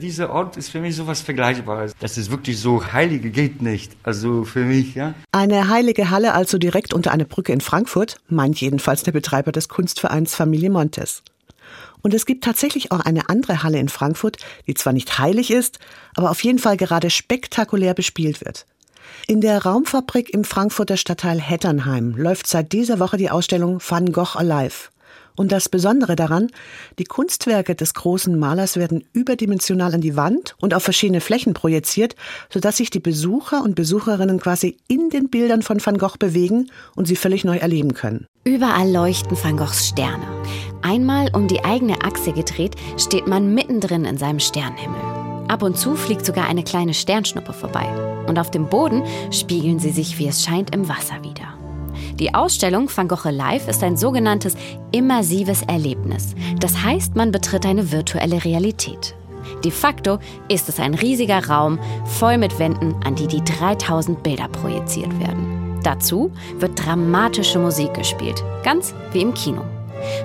Dieser 0.00 0.30
Ort 0.30 0.56
ist 0.56 0.70
für 0.70 0.80
mich 0.80 0.96
so 0.96 1.06
was 1.06 1.20
Vergleichbares. 1.20 1.94
Das 2.00 2.18
ist 2.18 2.30
wirklich 2.30 2.58
so, 2.58 2.92
Heilige 2.92 3.30
geht 3.30 3.62
nicht. 3.62 3.92
Also 4.02 4.44
für 4.44 4.64
mich, 4.64 4.94
ja. 4.96 5.14
Eine 5.30 5.68
heilige 5.68 6.10
Halle 6.10 6.34
also 6.34 6.58
direkt 6.58 6.92
unter 6.92 7.12
einer 7.12 7.24
Brücke 7.24 7.52
in 7.52 7.60
Frankfurt, 7.60 8.16
meint 8.28 8.60
jedenfalls 8.60 9.04
der 9.04 9.12
Betreiber 9.12 9.52
des 9.52 9.68
Kunstvereins 9.68 10.34
Familie 10.34 10.70
Montes. 10.70 11.22
Und 12.02 12.14
es 12.14 12.26
gibt 12.26 12.44
tatsächlich 12.44 12.92
auch 12.92 13.00
eine 13.00 13.28
andere 13.28 13.62
Halle 13.62 13.78
in 13.78 13.88
Frankfurt, 13.88 14.38
die 14.66 14.74
zwar 14.74 14.92
nicht 14.92 15.18
heilig 15.18 15.50
ist, 15.50 15.78
aber 16.14 16.30
auf 16.30 16.42
jeden 16.42 16.58
Fall 16.58 16.76
gerade 16.76 17.10
spektakulär 17.10 17.94
bespielt 17.94 18.44
wird. 18.44 18.66
In 19.26 19.40
der 19.40 19.62
Raumfabrik 19.62 20.32
im 20.34 20.44
Frankfurter 20.44 20.96
Stadtteil 20.96 21.40
Hetternheim 21.40 22.14
läuft 22.16 22.46
seit 22.46 22.72
dieser 22.72 22.98
Woche 22.98 23.16
die 23.16 23.30
Ausstellung 23.30 23.80
Van 23.86 24.12
Gogh 24.12 24.36
Alive. 24.36 24.90
Und 25.34 25.50
das 25.50 25.68
Besondere 25.68 26.14
daran, 26.14 26.48
die 26.98 27.04
Kunstwerke 27.04 27.74
des 27.74 27.94
großen 27.94 28.38
Malers 28.38 28.76
werden 28.76 29.04
überdimensional 29.12 29.94
an 29.94 30.00
die 30.00 30.16
Wand 30.16 30.54
und 30.60 30.74
auf 30.74 30.82
verschiedene 30.82 31.20
Flächen 31.20 31.54
projiziert, 31.54 32.16
sodass 32.50 32.76
sich 32.76 32.90
die 32.90 33.00
Besucher 33.00 33.62
und 33.62 33.74
Besucherinnen 33.74 34.40
quasi 34.40 34.76
in 34.88 35.08
den 35.08 35.30
Bildern 35.30 35.62
von 35.62 35.84
Van 35.84 35.96
Gogh 35.96 36.18
bewegen 36.18 36.70
und 36.96 37.06
sie 37.06 37.16
völlig 37.16 37.44
neu 37.44 37.56
erleben 37.56 37.94
können. 37.94 38.26
Überall 38.44 38.90
leuchten 38.90 39.36
Van 39.42 39.56
Goghs 39.56 39.88
Sterne. 39.88 40.26
Einmal 40.82 41.30
um 41.32 41.48
die 41.48 41.64
eigene 41.64 42.02
Achse 42.02 42.32
gedreht, 42.32 42.76
steht 42.98 43.26
man 43.26 43.54
mittendrin 43.54 44.04
in 44.04 44.18
seinem 44.18 44.40
Sternenhimmel. 44.40 45.00
Ab 45.48 45.62
und 45.62 45.76
zu 45.76 45.96
fliegt 45.96 46.26
sogar 46.26 46.48
eine 46.48 46.64
kleine 46.64 46.94
Sternschnuppe 46.94 47.52
vorbei. 47.52 47.86
Und 48.26 48.38
auf 48.38 48.50
dem 48.50 48.68
Boden 48.68 49.02
spiegeln 49.30 49.78
sie 49.78 49.90
sich, 49.90 50.18
wie 50.18 50.26
es 50.26 50.42
scheint, 50.44 50.74
im 50.74 50.88
Wasser 50.88 51.22
wieder. 51.22 51.54
Die 52.18 52.34
Ausstellung 52.34 52.90
Van 52.94 53.08
Gogh 53.08 53.30
Live 53.30 53.68
ist 53.68 53.82
ein 53.82 53.96
sogenanntes 53.96 54.56
immersives 54.92 55.62
Erlebnis. 55.62 56.34
Das 56.58 56.82
heißt, 56.82 57.16
man 57.16 57.32
betritt 57.32 57.66
eine 57.66 57.92
virtuelle 57.92 58.44
Realität. 58.44 59.14
De 59.64 59.70
facto 59.70 60.18
ist 60.48 60.68
es 60.68 60.78
ein 60.78 60.94
riesiger 60.94 61.46
Raum 61.48 61.78
voll 62.04 62.38
mit 62.38 62.58
Wänden, 62.58 62.94
an 63.04 63.14
die 63.14 63.26
die 63.26 63.42
3000 63.44 64.22
Bilder 64.22 64.48
projiziert 64.48 65.18
werden. 65.20 65.80
Dazu 65.82 66.30
wird 66.58 66.84
dramatische 66.84 67.58
Musik 67.58 67.94
gespielt, 67.94 68.42
ganz 68.62 68.94
wie 69.12 69.20
im 69.20 69.34
Kino. 69.34 69.62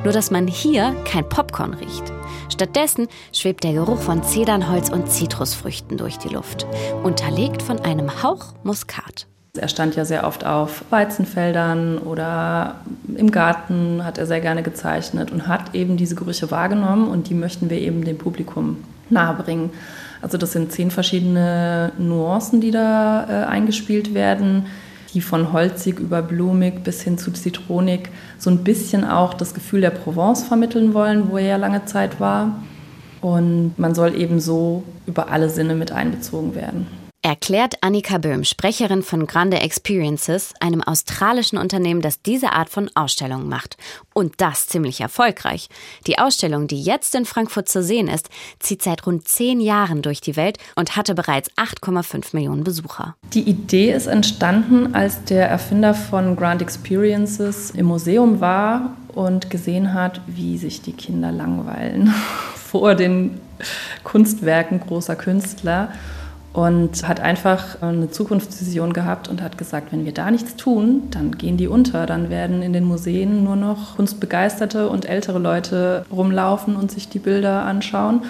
Nur 0.04 0.14
dass 0.14 0.32
man 0.32 0.48
hier 0.48 0.96
kein 1.06 1.28
Popcorn 1.28 1.74
riecht. 1.74 2.12
Stattdessen 2.50 3.08
schwebt 3.34 3.64
der 3.64 3.74
Geruch 3.74 4.00
von 4.00 4.24
Zedernholz 4.24 4.90
und 4.90 5.12
Zitrusfrüchten 5.12 5.98
durch 5.98 6.18
die 6.18 6.30
Luft, 6.30 6.66
unterlegt 7.04 7.62
von 7.62 7.80
einem 7.80 8.24
Hauch 8.24 8.54
Muskat. 8.64 9.28
Er 9.58 9.68
stand 9.68 9.96
ja 9.96 10.06
sehr 10.06 10.26
oft 10.26 10.46
auf 10.46 10.86
Weizenfeldern 10.90 11.98
oder 11.98 12.76
im 13.16 13.32
Garten 13.32 14.04
hat 14.04 14.18
er 14.18 14.26
sehr 14.26 14.40
gerne 14.40 14.64
gezeichnet 14.64 15.32
und 15.32 15.48
hat 15.48 15.74
eben 15.74 15.98
diese 15.98 16.16
Gerüche 16.16 16.52
wahrgenommen 16.52 17.08
und 17.08 17.30
die 17.30 17.34
möchten 17.34 17.70
wir 17.70 17.80
eben 17.80 18.04
dem 18.04 18.18
Publikum 18.18 18.84
nahebringen. 19.10 19.72
Also 20.22 20.38
das 20.38 20.52
sind 20.52 20.72
zehn 20.72 20.92
verschiedene 20.92 21.92
Nuancen, 21.98 22.62
die 22.62 22.72
da 22.72 23.26
äh, 23.30 23.46
eingespielt 23.46 24.14
werden, 24.14 24.66
die 25.14 25.22
von 25.22 25.54
holzig 25.54 26.00
über 26.00 26.22
blumig 26.22 26.84
bis 26.84 27.02
hin 27.02 27.18
zu 27.18 27.32
zitronig 27.32 28.10
so 28.38 28.50
ein 28.50 28.64
bisschen 28.64 29.06
auch 29.06 29.34
das 29.34 29.54
Gefühl 29.54 29.82
der 29.82 29.92
Provence 29.92 30.44
vermitteln 30.44 30.94
wollen, 30.94 31.30
wo 31.32 31.38
er 31.38 31.48
ja 31.48 31.58
lange 31.58 31.86
Zeit 31.86 32.20
war. 32.20 32.64
Und 33.22 33.74
man 33.78 33.96
soll 33.96 34.16
eben 34.16 34.40
so 34.40 34.84
über 35.06 35.30
alle 35.30 35.50
Sinne 35.50 35.76
mit 35.76 35.92
einbezogen 35.92 36.56
werden. 36.56 36.88
Erklärt 37.24 37.76
Annika 37.82 38.20
Böhm, 38.20 38.44
Sprecherin 38.44 39.02
von 39.02 39.26
Grande 39.26 39.60
Experiences, 39.60 40.54
einem 40.60 40.84
australischen 40.84 41.58
Unternehmen, 41.58 42.02
das 42.02 42.22
diese 42.22 42.54
Art 42.54 42.70
von 42.70 42.92
Ausstellungen 42.94 43.50
macht. 43.50 43.76
Und 44.14 44.36
das 44.38 44.68
ziemlich 44.68 45.02
erfolgreich. 45.02 45.68
Die 46.06 46.20
Ausstellung, 46.20 46.68
die 46.68 46.82
jetzt 46.82 47.16
in 47.16 47.26
Frankfurt 47.26 47.70
zu 47.70 47.82
sehen 47.82 48.08
ist, 48.08 48.30
zieht 48.60 48.84
seit 48.84 49.06
rund 49.08 49.28
zehn 49.28 49.60
Jahren 49.60 50.04
durch 50.04 50.22
die 50.22 50.36
Welt 50.36 50.60
und 50.76 50.96
hatte 50.96 51.16
bereits 51.16 51.50
8,5 51.58 52.30
Millionen 52.34 52.64
Besucher. 52.64 53.16
Die 53.34 53.50
Idee 53.50 53.92
ist 53.92 54.08
entstanden, 54.08 54.94
als 54.94 55.24
der 55.24 55.50
Erfinder 55.50 55.96
von 55.96 56.36
Grand 56.36 56.62
Experiences 56.62 57.72
im 57.72 57.88
Museum 57.88 58.40
war 58.42 58.96
und 59.16 59.50
gesehen 59.50 59.94
hat, 59.94 60.22
wie 60.28 60.58
sich 60.60 60.82
die 60.84 60.94
Kinder 60.94 61.32
langweilen 61.32 62.14
vor 62.56 62.94
den 62.94 63.42
Kunstwerken 64.04 64.80
großer 64.80 65.16
Künstler 65.16 65.92
und 66.58 67.08
hat 67.08 67.20
einfach 67.20 67.84
eine 67.84 68.10
Zukunftsvision 68.10 68.92
gehabt 68.92 69.28
und 69.28 69.44
hat 69.44 69.60
gesagt, 69.60 69.92
wenn 69.92 70.06
wir 70.06 70.12
da 70.12 70.32
nichts 70.32 70.56
tun, 70.56 71.04
dann 71.12 71.38
gehen 71.38 71.56
die 71.56 71.68
unter, 71.68 72.08
dann 72.08 72.32
werden 72.32 72.64
in 72.64 72.74
den 72.74 72.84
Museen 72.84 73.44
nur 73.44 73.56
noch 73.56 73.98
kunstbegeisterte 73.98 74.90
und 74.90 75.08
ältere 75.08 75.38
Leute 75.38 76.04
rumlaufen 76.12 76.76
und 76.76 76.90
sich 76.90 77.10
die 77.10 77.20
Bilder 77.20 77.62
anschauen. 77.62 78.24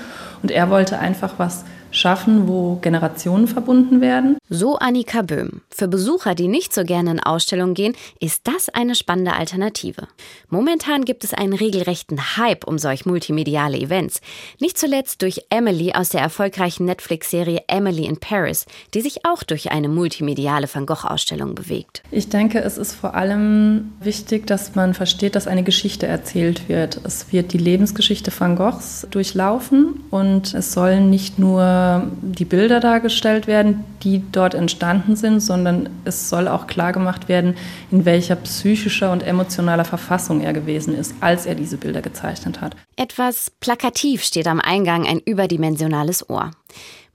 Und 0.44 0.52
er 0.52 0.70
wollte 0.70 1.00
einfach 1.00 1.36
was 1.38 1.64
schaffen, 1.98 2.48
wo 2.48 2.75
Generationen 2.82 3.48
verbunden 3.48 4.00
werden. 4.00 4.38
So 4.50 4.77
Annika 4.77 5.22
Böhm. 5.24 5.62
Für 5.70 5.88
Besucher, 5.88 6.36
die 6.36 6.48
nicht 6.48 6.74
so 6.74 6.84
gerne 6.84 7.12
in 7.12 7.20
Ausstellungen 7.20 7.74
gehen, 7.74 7.96
ist 8.20 8.48
das 8.48 8.70
eine 8.70 8.96
spannende 8.96 9.34
Alternative. 9.34 10.08
Momentan 10.50 11.04
gibt 11.04 11.24
es 11.24 11.34
einen 11.34 11.54
regelrechten 11.54 12.38
Hype 12.38 12.66
um 12.66 12.77
solch 12.77 13.06
multimediale 13.06 13.77
Events. 13.77 14.22
Nicht 14.60 14.77
zuletzt 14.77 15.22
durch 15.22 15.42
Emily 15.50 15.94
aus 15.94 16.10
der 16.10 16.22
erfolgreichen 16.22 16.86
Netflix-Serie 16.86 17.63
Emily 17.68 18.06
in 18.06 18.18
Paris, 18.18 18.66
die 18.94 19.01
sich 19.01 19.25
auch 19.25 19.44
durch 19.44 19.72
eine 19.72 19.89
multimediale 19.89 20.68
Van 20.74 20.86
Gogh-Ausstellung 20.86 21.56
bewegt. 21.56 22.04
Ich 22.12 22.30
denke, 22.30 22.62
es 22.62 22.77
ist 22.77 22.94
vor 22.94 23.16
allem 23.16 23.94
wichtig, 24.00 24.48
dass 24.48 24.75
man 24.75 24.94
versteht, 24.94 25.36
dass 25.36 25.48
eine 25.48 25.63
Geschichte 25.63 26.08
erzählt 26.08 26.70
wird. 26.70 27.01
Es 27.04 27.32
wird 27.34 27.54
die 27.54 27.58
Lebensgeschichte 27.58 28.32
Van 28.38 28.56
Goghs 28.56 29.08
durchlaufen 29.12 30.04
und 30.10 30.54
es 30.54 30.74
sollen 30.74 31.10
nicht 31.10 31.39
nur 31.39 31.87
die 32.22 32.46
Bilder 32.46 32.79
dargestellt 32.79 33.48
werden, 33.48 33.84
die 34.03 34.24
dort 34.32 34.53
entstanden 34.53 35.15
sind, 35.15 35.39
sondern 35.39 35.89
es 36.06 36.29
soll 36.29 36.48
auch 36.48 36.67
klar 36.67 36.94
gemacht 36.94 37.27
werden, 37.27 37.56
in 37.91 38.06
welcher 38.06 38.36
psychischer 38.36 39.12
und 39.12 39.24
emotionaler 39.24 39.86
Verfassung 39.86 40.41
er 40.41 40.53
gewesen 40.53 40.96
ist, 40.96 41.15
als 41.22 41.46
er 41.46 41.56
diese 41.56 41.77
Bilder 41.77 42.01
gezeichnet 42.01 42.62
hat. 42.62 42.75
Etwas 42.96 43.51
plakativ 43.60 44.24
steht 44.24 44.48
am 44.48 44.60
Eingang 44.60 45.06
ein 45.06 45.20
überdimensionales 45.20 46.29
Ohr. 46.29 46.51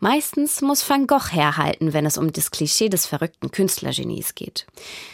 Meistens 0.05 0.63
muss 0.63 0.89
Van 0.91 1.07
Gogh 1.07 1.31
herhalten, 1.31 1.93
wenn 1.93 2.07
es 2.07 2.19
um 2.19 2.33
das 2.33 2.51
Klischee 2.51 2.89
des 2.89 3.07
verrückten 3.07 3.53
Künstlergenies 3.53 4.35
geht. 4.35 4.67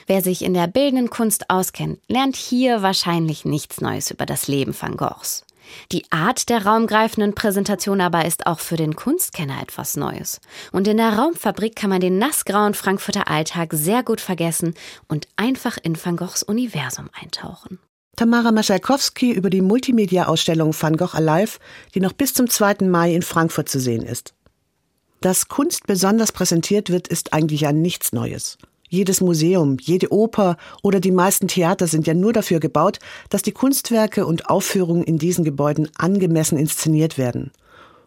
Wer 0.06 0.22
sich 0.22 0.42
in 0.42 0.54
der 0.54 0.66
bildenden 0.66 1.10
Kunst 1.10 1.50
auskennt, 1.50 1.98
lernt 2.08 2.36
hier 2.36 2.80
wahrscheinlich 2.80 3.44
nichts 3.44 3.82
Neues 3.82 4.10
über 4.10 4.24
das 4.24 4.48
Leben 4.48 4.74
Van 4.80 4.96
Goghs. 4.96 5.44
Die 5.92 6.04
Art 6.10 6.48
der 6.48 6.66
raumgreifenden 6.66 7.34
Präsentation 7.34 8.00
aber 8.00 8.25
ist 8.25 8.46
auch 8.46 8.60
für 8.60 8.76
den 8.76 8.96
Kunstkenner 8.96 9.60
etwas 9.62 9.96
Neues. 9.96 10.40
Und 10.72 10.88
in 10.88 10.96
der 10.96 11.18
Raumfabrik 11.18 11.76
kann 11.76 11.90
man 11.90 12.00
den 12.00 12.18
nassgrauen 12.18 12.75
Frankfurter 12.75 13.28
Alltag 13.28 13.72
sehr 13.72 14.02
gut 14.02 14.20
vergessen 14.20 14.75
und 15.08 15.26
einfach 15.37 15.78
in 15.82 15.96
Van 16.02 16.16
Goghs 16.16 16.42
Universum 16.42 17.10
eintauchen. 17.20 17.78
Tamara 18.16 18.50
Maschalkowski 18.50 19.30
über 19.30 19.48
die 19.48 19.62
Multimedia-Ausstellung 19.62 20.75
Van 20.76 20.96
Gogh 20.96 21.16
Alive, 21.16 21.58
die 21.94 22.00
noch 22.00 22.12
bis 22.12 22.34
zum 22.34 22.50
2. 22.50 22.78
Mai 22.80 23.14
in 23.14 23.22
Frankfurt 23.22 23.68
zu 23.68 23.78
sehen 23.78 24.02
ist. 24.02 24.34
Dass 25.20 25.48
Kunst 25.48 25.87
besonders 25.87 26.32
präsentiert 26.32 26.90
wird, 26.90 27.08
ist 27.08 27.32
eigentlich 27.32 27.60
ja 27.62 27.72
nichts 27.72 28.12
Neues. 28.12 28.58
Jedes 28.88 29.21
Museum, 29.21 29.76
jede 29.80 30.12
Oper 30.12 30.57
oder 30.83 31.00
die 31.00 31.11
meisten 31.11 31.49
Theater 31.49 31.87
sind 31.87 32.07
ja 32.07 32.14
nur 32.14 32.33
dafür 32.33 32.59
gebaut, 32.59 32.99
dass 33.28 33.42
die 33.42 33.52
Kunstwerke 33.52 34.26
und 34.26 34.49
Aufführungen 34.49 35.04
in 35.04 35.18
diesen 35.18 35.45
Gebäuden 35.45 35.90
angemessen 35.99 36.59
inszeniert 36.59 37.18
werden. 37.18 37.52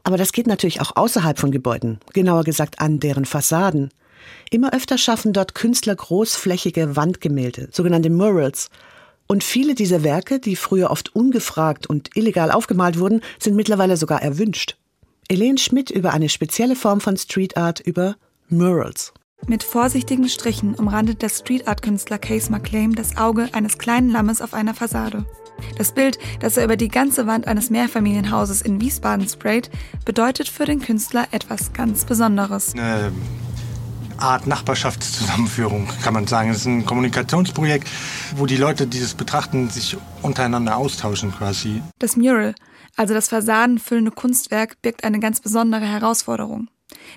Aber 0.04 0.18
das 0.18 0.32
geht 0.32 0.48
natürlich 0.48 0.82
auch 0.82 0.96
außerhalb 0.96 1.38
von 1.38 1.52
Gebäuden, 1.52 2.00
genauer 2.14 2.44
gesagt 2.44 2.80
an 2.80 3.00
deren 3.00 3.26
Fassaden. 3.26 3.92
Immer 4.50 4.74
öfter 4.74 4.98
schaffen 4.98 5.34
dort 5.34 5.56
Künstler 5.56 5.96
großflächige 5.96 6.96
Wandgemälde, 6.96 7.70
sogenannte 7.72 8.10
Murals. 8.10 8.70
Und 9.28 9.44
viele 9.44 9.76
dieser 9.76 10.04
Werke, 10.04 10.40
die 10.40 10.56
früher 10.56 10.92
oft 10.92 11.16
ungefragt 11.16 11.88
und 11.88 12.16
illegal 12.16 12.52
aufgemalt 12.52 13.00
wurden, 13.00 13.22
sind 13.40 13.56
mittlerweile 13.56 13.98
sogar 13.98 14.22
erwünscht. 14.22 14.78
Elaine 15.30 15.58
Schmidt 15.58 15.90
über 15.92 16.12
eine 16.12 16.28
spezielle 16.28 16.76
Form 16.76 17.00
von 17.00 17.16
Street 17.16 17.56
Art 17.56 17.80
über 17.80 18.16
Murals. 18.50 19.14
Mit 19.48 19.64
vorsichtigen 19.64 20.30
Strichen 20.30 20.76
umrandet 20.76 21.22
der 21.22 21.30
Street 21.30 21.68
Art 21.68 21.82
Künstler 21.82 22.20
Case 22.20 22.52
McClaim 22.52 22.94
das 22.94 23.18
Auge 23.18 23.50
eines 23.54 23.78
kleinen 23.78 24.10
Lammes 24.10 24.42
auf 24.42 24.54
einer 24.54 24.74
Fassade. 24.74 25.26
Das 25.78 25.92
Bild, 25.92 26.20
das 26.40 26.58
er 26.58 26.64
über 26.66 26.78
die 26.78 26.88
ganze 26.88 27.28
Wand 27.28 27.48
eines 27.48 27.70
Mehrfamilienhauses 27.70 28.62
in 28.62 28.80
Wiesbaden 28.80 29.28
sprayt, 29.28 29.70
bedeutet 30.06 30.48
für 30.48 30.66
den 30.66 30.80
Künstler 30.80 31.28
etwas 31.32 31.74
ganz 31.74 32.06
Besonderes. 32.06 32.74
Eine 32.74 33.12
Art 34.18 34.46
Nachbarschaftszusammenführung, 34.46 35.88
kann 36.04 36.14
man 36.14 36.28
sagen. 36.28 36.52
Es 36.52 36.58
ist 36.58 36.66
ein 36.68 36.86
Kommunikationsprojekt, 36.86 37.90
wo 38.36 38.46
die 38.46 38.58
Leute 38.58 38.86
dieses 38.86 39.16
betrachten, 39.16 39.70
sich 39.70 39.98
untereinander 40.22 40.78
austauschen 40.78 41.32
quasi. 41.32 41.82
Das 41.98 42.16
Mural, 42.16 42.54
also 42.96 43.16
das 43.16 43.30
fassadenfüllende 43.30 44.12
Kunstwerk, 44.12 44.82
birgt 44.84 45.04
eine 45.04 45.20
ganz 45.20 45.42
besondere 45.42 45.86
Herausforderung. 45.86 46.70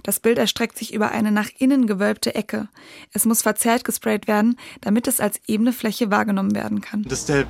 Das 0.02 0.20
Bild 0.20 0.38
erstreckt 0.38 0.78
sich 0.78 0.92
über 0.92 1.10
eine 1.10 1.30
nach 1.30 1.48
innen 1.58 1.86
gewölbte 1.86 2.34
Ecke. 2.34 2.68
Es 3.12 3.24
muss 3.24 3.42
verzerrt 3.42 3.84
gesprayt 3.84 4.26
werden, 4.26 4.56
damit 4.80 5.06
es 5.06 5.20
als 5.20 5.40
ebene 5.46 5.72
Fläche 5.72 6.10
wahrgenommen 6.10 6.54
werden 6.54 6.80
kann. 6.80 7.04
Das 7.08 7.20
ist 7.20 7.28
der 7.28 7.46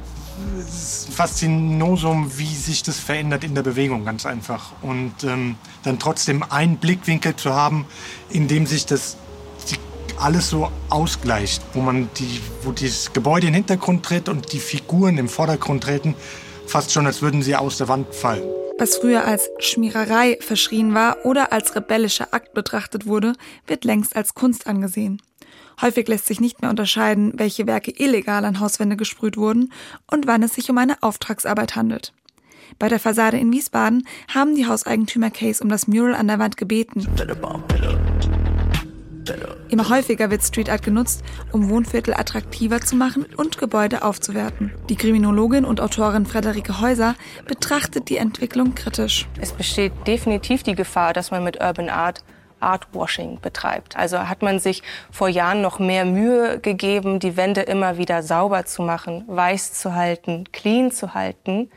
Faszinosum, 1.15 2.39
wie 2.39 2.55
sich 2.55 2.83
das 2.83 2.99
verändert 2.99 3.45
in 3.45 3.55
der 3.55 3.63
Bewegung, 3.63 4.05
ganz 4.05 4.27
einfach. 4.27 4.73
Und 4.83 5.25
ähm, 5.25 5.57
dann 5.83 5.99
trotzdem 5.99 6.43
einen 6.43 6.77
Blickwinkel 6.77 7.37
zu 7.37 7.55
haben, 7.55 7.87
in 8.31 8.49
dem 8.49 8.67
sich 8.67 8.87
das 8.87 9.17
alles 10.19 10.51
so 10.51 10.71
ausgleicht, 10.91 11.63
wo 11.73 11.81
man 11.81 12.09
die, 12.17 12.41
wo 12.63 12.73
das 12.73 13.13
Gebäude 13.13 13.47
in 13.47 13.53
den 13.53 13.63
Hintergrund 13.63 14.05
tritt 14.05 14.29
und 14.29 14.53
die 14.53 14.61
Figuren 14.61 15.19
im 15.19 15.29
Vordergrund 15.29 15.85
treten, 15.85 16.15
fast 16.67 16.93
schon, 16.93 17.07
als 17.07 17.23
würden 17.23 17.43
sie 17.43 17.57
aus 17.57 17.79
der 17.79 17.89
Wand 17.89 18.15
fallen. 18.15 18.54
Was 18.77 18.97
früher 18.97 19.25
als 19.25 19.51
Schmiererei 19.61 20.37
verschrien 20.41 20.95
war 20.95 21.25
oder 21.25 21.53
als 21.53 21.77
rebellischer 21.77 22.35
Akt 22.35 22.55
betrachtet 22.55 23.07
wurde, 23.07 23.35
wird 23.67 23.85
längst 23.85 24.17
als 24.17 24.35
Kunst 24.35 24.67
angesehen. 24.67 25.23
Häufig 25.81 26.09
lässt 26.09 26.27
sich 26.27 26.41
nicht 26.41 26.61
mehr 26.61 26.71
unterscheiden, 26.71 27.33
welche 27.37 27.67
Werke 27.67 27.93
illegal 27.97 28.45
an 28.45 28.59
Hauswände 28.59 28.97
gesprüht 28.97 29.37
wurden 29.37 29.73
und 30.11 30.27
wann 30.27 30.43
es 30.43 30.55
sich 30.55 30.71
um 30.71 30.79
eine 30.79 31.03
Auftragsarbeit 31.03 31.77
handelt. 31.77 32.13
Bei 32.79 32.89
der 32.89 32.99
Fassade 32.99 33.39
in 33.39 33.53
Wiesbaden 33.53 34.07
haben 34.33 34.57
die 34.57 34.67
Hauseigentümer 34.67 35.31
Case 35.31 35.63
um 35.63 35.71
das 35.71 35.87
Mural 35.87 36.15
an 36.15 36.27
der 36.27 36.41
Wand 36.41 36.57
gebeten. 36.57 37.07
Immer 39.69 39.89
häufiger 39.89 40.31
wird 40.31 40.43
Street 40.43 40.71
Art 40.71 40.83
genutzt, 40.83 41.23
um 41.53 41.71
Wohnviertel 41.71 42.15
attraktiver 42.15 42.81
zu 42.81 42.97
machen 42.97 43.27
und 43.37 43.59
Gebäude 43.59 44.03
aufzuwerten. 44.03 44.73
Die 44.89 44.97
Kriminologin 44.97 45.65
und 45.65 45.81
Autorin 45.81 46.27
Frederike 46.27 46.81
Häuser 46.81 47.15
betrachtet 47.47 48.09
die 48.09 48.17
Entwicklung 48.17 48.75
kritisch. 48.75 49.27
Es 49.41 49.53
besteht 49.53 49.93
definitiv 50.07 50.63
die 50.63 50.75
Gefahr, 50.75 51.13
dass 51.13 51.31
man 51.31 51.45
mit 51.45 51.63
Urban 51.63 51.89
Art 51.89 52.25
Artwashing 52.61 53.41
betreibt. 53.41 53.97
Also 53.97 54.29
hat 54.29 54.43
man 54.43 54.59
sich 54.59 54.83
vor 55.11 55.29
Jahren 55.29 55.61
noch 55.61 55.79
mehr 55.79 56.05
Mühe 56.05 56.59
gegeben, 56.61 57.21
die 57.21 57.37
Wände 57.37 57.61
immer 57.61 57.99
wieder 57.99 58.23
sauber 58.23 58.65
zu 58.65 58.83
machen, 58.83 59.25
weiß 59.27 59.75
zu 59.75 59.95
halten, 59.95 60.45
clean 60.53 60.91
zu 60.91 61.15
halten 61.15 61.69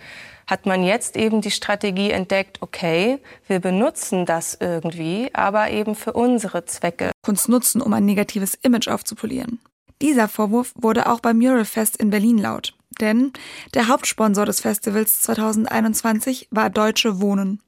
hat 0.48 0.66
man 0.66 0.84
jetzt 0.84 1.18
eben 1.18 1.42
die 1.42 1.51
Strategie 1.51 2.12
entdeckt, 2.12 2.62
okay, 2.62 3.20
wir 3.48 3.60
benutzen 3.60 4.25
das 4.25 4.58
irgendwie, 4.60 5.30
aber 5.34 5.70
eben 5.70 5.94
für 5.94 6.13
unsere 6.13 6.66
Zwecke. 6.66 7.12
Kunst 7.22 7.50
nutzen, 7.50 7.82
um 7.82 7.94
ein 7.94 8.06
negatives 8.06 8.56
Image 8.56 8.88
aufzupolieren. 8.88 9.60
Dieser 10.01 10.27
Vorwurf 10.27 10.74
wurde 10.75 11.10
auch 11.10 11.20
beim 11.20 11.38
Muralfest 11.38 11.98
in 11.98 12.10
Berlin 12.10 12.38
laut. 12.38 12.74
Denn 13.01 13.34
der 13.74 13.88
Hauptsponsor 13.88 14.46
des 14.46 14.62
Festivals 14.62 15.22
2021 15.22 16.48
war 16.51 16.70
Deutsche 16.70 17.20
Wohnen. 17.20 17.62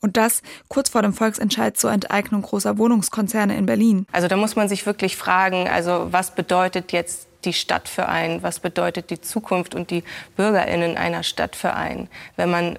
Und 0.00 0.16
das 0.16 0.42
kurz 0.68 0.88
vor 0.88 1.02
dem 1.02 1.12
Volksentscheid 1.12 1.76
zur 1.76 1.92
Enteignung 1.92 2.42
großer 2.42 2.78
Wohnungskonzerne 2.78 3.56
in 3.56 3.66
Berlin. 3.66 4.06
Also 4.12 4.28
da 4.28 4.36
muss 4.36 4.56
man 4.56 4.68
sich 4.68 4.86
wirklich 4.86 5.16
fragen, 5.16 5.68
also 5.68 6.08
was 6.10 6.34
bedeutet 6.34 6.92
jetzt 6.92 7.25
die 7.44 7.52
Stadt 7.52 7.88
für 7.88 8.08
einen? 8.08 8.42
Was 8.42 8.60
bedeutet 8.60 9.10
die 9.10 9.20
Zukunft 9.20 9.74
und 9.74 9.90
die 9.90 10.04
Bürgerinnen 10.36 10.96
einer 10.96 11.22
Stadt 11.22 11.56
für 11.56 11.74
einen? 11.74 12.08
Wenn 12.36 12.50
man 12.50 12.78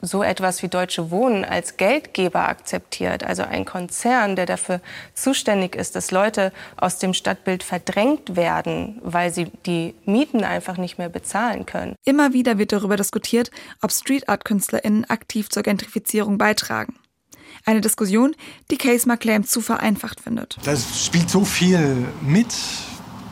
so 0.00 0.22
etwas 0.22 0.62
wie 0.62 0.68
Deutsche 0.68 1.10
Wohnen 1.10 1.44
als 1.44 1.76
Geldgeber 1.76 2.48
akzeptiert, 2.48 3.24
also 3.24 3.42
ein 3.42 3.64
Konzern, 3.64 4.36
der 4.36 4.46
dafür 4.46 4.80
zuständig 5.14 5.74
ist, 5.74 5.96
dass 5.96 6.10
Leute 6.10 6.52
aus 6.76 6.98
dem 6.98 7.14
Stadtbild 7.14 7.62
verdrängt 7.62 8.36
werden, 8.36 9.00
weil 9.02 9.32
sie 9.32 9.50
die 9.66 9.94
Mieten 10.04 10.44
einfach 10.44 10.76
nicht 10.76 10.98
mehr 10.98 11.08
bezahlen 11.08 11.66
können. 11.66 11.96
Immer 12.04 12.32
wieder 12.32 12.58
wird 12.58 12.72
darüber 12.72 12.96
diskutiert, 12.96 13.50
ob 13.80 13.92
Street 13.92 14.28
Art 14.28 14.44
KünstlerInnen 14.44 15.08
aktiv 15.08 15.48
zur 15.48 15.62
Gentrifizierung 15.62 16.38
beitragen. 16.38 16.96
Eine 17.64 17.80
Diskussion, 17.80 18.34
die 18.70 18.78
Case 18.78 19.06
McClaim 19.06 19.44
zu 19.44 19.60
vereinfacht 19.60 20.20
findet. 20.20 20.56
Das 20.64 21.04
spielt 21.04 21.30
so 21.30 21.44
viel 21.44 22.08
mit, 22.22 22.54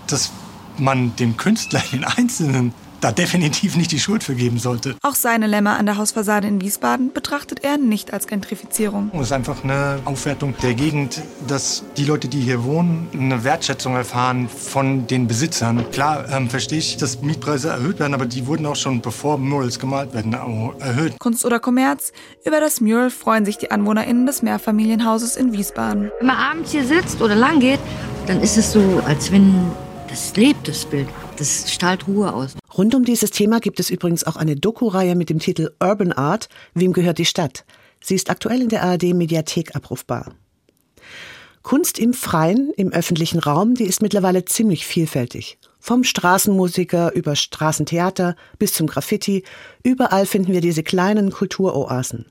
dass 0.07 0.31
man 0.80 1.14
dem 1.16 1.37
Künstler, 1.37 1.82
den 1.92 2.04
Einzelnen, 2.04 2.75
da 3.00 3.12
definitiv 3.12 3.76
nicht 3.76 3.92
die 3.92 3.99
Schuld 3.99 4.22
für 4.22 4.34
geben 4.34 4.58
sollte. 4.58 4.96
Auch 5.02 5.14
seine 5.14 5.46
Lämmer 5.46 5.78
an 5.78 5.87
der 5.87 5.96
Hausfassade 5.96 6.46
in 6.46 6.60
Wiesbaden 6.60 7.12
betrachtet 7.12 7.64
er 7.64 7.78
nicht 7.78 8.12
als 8.12 8.26
Gentrifizierung. 8.26 9.10
Es 9.14 9.22
ist 9.22 9.32
einfach 9.32 9.64
eine 9.64 10.00
Aufwertung 10.04 10.54
der 10.62 10.75
Gegend, 10.75 11.22
dass 11.49 11.84
die 11.96 12.04
Leute, 12.04 12.28
die 12.28 12.40
hier 12.40 12.64
wohnen, 12.64 13.08
eine 13.12 13.42
Wertschätzung 13.42 13.96
erfahren 13.96 14.49
von 14.49 15.06
den 15.06 15.26
Besitzern. 15.26 15.90
Klar 15.92 16.28
ähm, 16.30 16.50
verstehe 16.50 16.78
ich, 16.78 16.96
dass 16.99 17.22
Mietpreise 17.22 17.70
erhöht 17.70 17.99
werden, 17.99 18.14
aber 18.14 18.26
die 18.26 18.46
wurden 18.46 18.66
auch 18.66 18.76
schon 18.76 19.00
bevor 19.00 19.38
Murals 19.38 19.78
gemalt 19.78 20.12
werden 20.12 20.34
erhöht. 20.34 21.18
Kunst 21.18 21.44
oder 21.44 21.58
Kommerz? 21.58 22.12
Über 22.44 22.60
das 22.60 22.80
Mural 22.80 23.10
freuen 23.10 23.44
sich 23.44 23.56
die 23.58 23.70
AnwohnerInnen 23.70 24.26
des 24.26 24.42
Mehrfamilienhauses 24.42 25.37
in 25.37 25.52
Wiesbaden. 25.52 26.10
Wenn 26.18 26.26
man 26.26 26.37
abends 26.37 26.72
hier 26.72 26.84
sitzt 26.84 27.22
oder 27.22 27.34
lang 27.34 27.60
geht, 27.60 27.80
dann 28.26 28.40
ist 28.40 28.58
es 28.58 28.72
so, 28.72 29.02
als 29.06 29.32
wenn 29.32 29.72
das 30.11 30.35
lebt, 30.37 30.67
das 30.67 30.85
Bild. 30.85 31.09
Das 31.37 31.73
strahlt 31.73 32.09
Ruhe 32.09 32.35
aus. 32.35 32.57
Rund 32.76 32.95
um 32.95 33.05
dieses 33.05 33.31
Thema 33.31 33.61
gibt 33.61 33.79
es 33.79 33.90
übrigens 33.90 34.25
auch 34.25 34.37
eine 34.37 34.57
Doku-Reihe 34.57 35.14
mit 35.14 35.31
dem 35.31 35.38
Titel 35.38 35.71
Urban 35.81 36.12
Art. 36.12 36.49
Wem 36.75 36.93
gehört 36.93 37.19
die 37.19 37.25
Stadt? 37.25 37.64
Sie 38.00 38.17
ist 38.17 38.29
aktuell 38.29 38.61
in 38.61 38.69
der 38.69 38.83
ARD-Mediathek 38.83 39.76
abrufbar. 39.76 40.33
Kunst 41.62 41.99
im 41.99 42.12
Freien, 42.12 42.73
im 42.76 42.90
öffentlichen 42.90 43.38
Raum, 43.38 43.75
die 43.75 43.85
ist 43.85 44.02
mittlerweile 44.02 44.45
ziemlich 44.45 44.87
vielfältig. 44.87 45.59
Vom 45.79 46.05
Straßenmusiker 46.05 47.12
über 47.14 47.37
Straßentheater 47.37 48.35
bis 48.59 48.73
zum 48.73 48.87
Graffiti, 48.87 49.44
überall 49.83 50.27
finden 50.27 50.53
wir 50.53 50.61
diese 50.61 50.83
kleinen 50.83 51.31
Kulturoasen. 51.31 52.27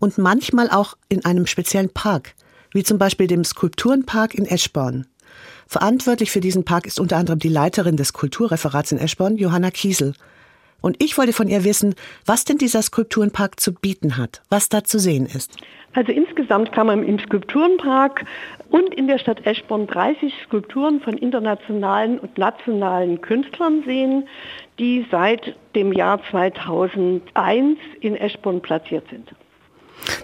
Und 0.00 0.18
manchmal 0.18 0.70
auch 0.70 0.96
in 1.08 1.24
einem 1.24 1.46
speziellen 1.46 1.90
Park, 1.90 2.34
wie 2.72 2.82
zum 2.82 2.98
Beispiel 2.98 3.26
dem 3.26 3.44
Skulpturenpark 3.44 4.34
in 4.34 4.46
Eschborn. 4.46 5.06
Verantwortlich 5.66 6.30
für 6.30 6.40
diesen 6.40 6.64
Park 6.64 6.86
ist 6.86 7.00
unter 7.00 7.16
anderem 7.16 7.38
die 7.38 7.48
Leiterin 7.48 7.96
des 7.96 8.12
Kulturreferats 8.12 8.92
in 8.92 8.98
Eschborn, 8.98 9.36
Johanna 9.36 9.70
Kiesel. 9.70 10.14
Und 10.80 11.02
ich 11.02 11.16
wollte 11.16 11.32
von 11.32 11.48
ihr 11.48 11.64
wissen, 11.64 11.94
was 12.26 12.44
denn 12.44 12.58
dieser 12.58 12.82
Skulpturenpark 12.82 13.58
zu 13.58 13.72
bieten 13.72 14.18
hat, 14.18 14.42
was 14.50 14.68
da 14.68 14.84
zu 14.84 14.98
sehen 14.98 15.24
ist. 15.24 15.56
Also 15.94 16.12
insgesamt 16.12 16.72
kann 16.72 16.88
man 16.88 17.02
im 17.02 17.18
Skulpturenpark 17.18 18.26
und 18.68 18.92
in 18.94 19.06
der 19.06 19.18
Stadt 19.18 19.46
Eschborn 19.46 19.86
30 19.86 20.34
Skulpturen 20.44 21.00
von 21.00 21.16
internationalen 21.16 22.18
und 22.18 22.36
nationalen 22.36 23.20
Künstlern 23.22 23.82
sehen, 23.86 24.28
die 24.78 25.06
seit 25.10 25.56
dem 25.74 25.92
Jahr 25.92 26.20
2001 26.30 27.78
in 28.00 28.16
Eschborn 28.16 28.60
platziert 28.60 29.04
sind. 29.08 29.34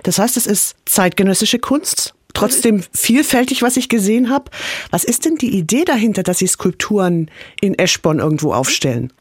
Das 0.02 0.18
heißt, 0.18 0.36
es 0.36 0.46
ist 0.46 0.76
zeitgenössische 0.84 1.58
Kunst, 1.58 2.14
trotzdem 2.34 2.82
vielfältig, 2.92 3.62
was 3.62 3.76
ich 3.76 3.88
gesehen 3.88 4.30
habe. 4.30 4.50
Was 4.90 5.04
ist 5.04 5.24
denn 5.24 5.36
die 5.36 5.56
Idee 5.56 5.84
dahinter, 5.84 6.22
dass 6.22 6.38
Sie 6.38 6.46
Skulpturen 6.46 7.30
in 7.60 7.78
Eschborn 7.78 8.18
irgendwo 8.18 8.52
aufstellen? 8.52 9.12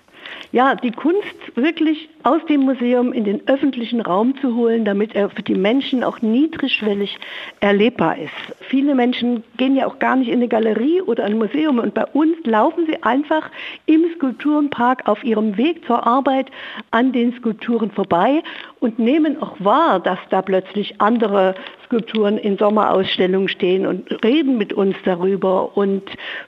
Ja, 0.51 0.73
die 0.73 0.91
Kunst 0.91 1.35
wirklich 1.55 2.09
aus 2.23 2.43
dem 2.49 2.61
Museum 2.61 3.13
in 3.13 3.23
den 3.23 3.47
öffentlichen 3.47 4.01
Raum 4.01 4.33
zu 4.41 4.55
holen, 4.55 4.83
damit 4.83 5.13
er 5.13 5.29
für 5.29 5.43
die 5.43 5.53
Menschen 5.53 6.03
auch 6.03 6.21
niedrigschwellig 6.21 7.17
erlebbar 7.59 8.17
ist. 8.17 8.33
Viele 8.61 8.95
Menschen 8.95 9.43
gehen 9.57 9.75
ja 9.75 9.85
auch 9.85 9.99
gar 9.99 10.15
nicht 10.15 10.29
in 10.29 10.35
eine 10.35 10.47
Galerie 10.47 11.01
oder 11.01 11.25
ein 11.25 11.37
Museum 11.37 11.77
und 11.77 11.93
bei 11.93 12.05
uns 12.07 12.35
laufen 12.45 12.87
sie 12.87 13.01
einfach 13.03 13.49
im 13.85 14.03
Skulpturenpark 14.15 15.07
auf 15.07 15.23
ihrem 15.23 15.55
Weg 15.55 15.85
zur 15.85 16.05
Arbeit 16.05 16.47
an 16.89 17.11
den 17.11 17.33
Skulpturen 17.33 17.91
vorbei 17.91 18.41
und 18.79 18.99
nehmen 18.99 19.41
auch 19.41 19.55
wahr, 19.59 19.99
dass 19.99 20.19
da 20.29 20.41
plötzlich 20.41 20.99
andere 20.99 21.55
Skulpturen 21.85 22.37
in 22.37 22.57
Sommerausstellungen 22.57 23.49
stehen 23.49 23.85
und 23.85 24.23
reden 24.23 24.57
mit 24.57 24.73
uns 24.73 24.95
darüber 25.05 25.75
und 25.75 26.03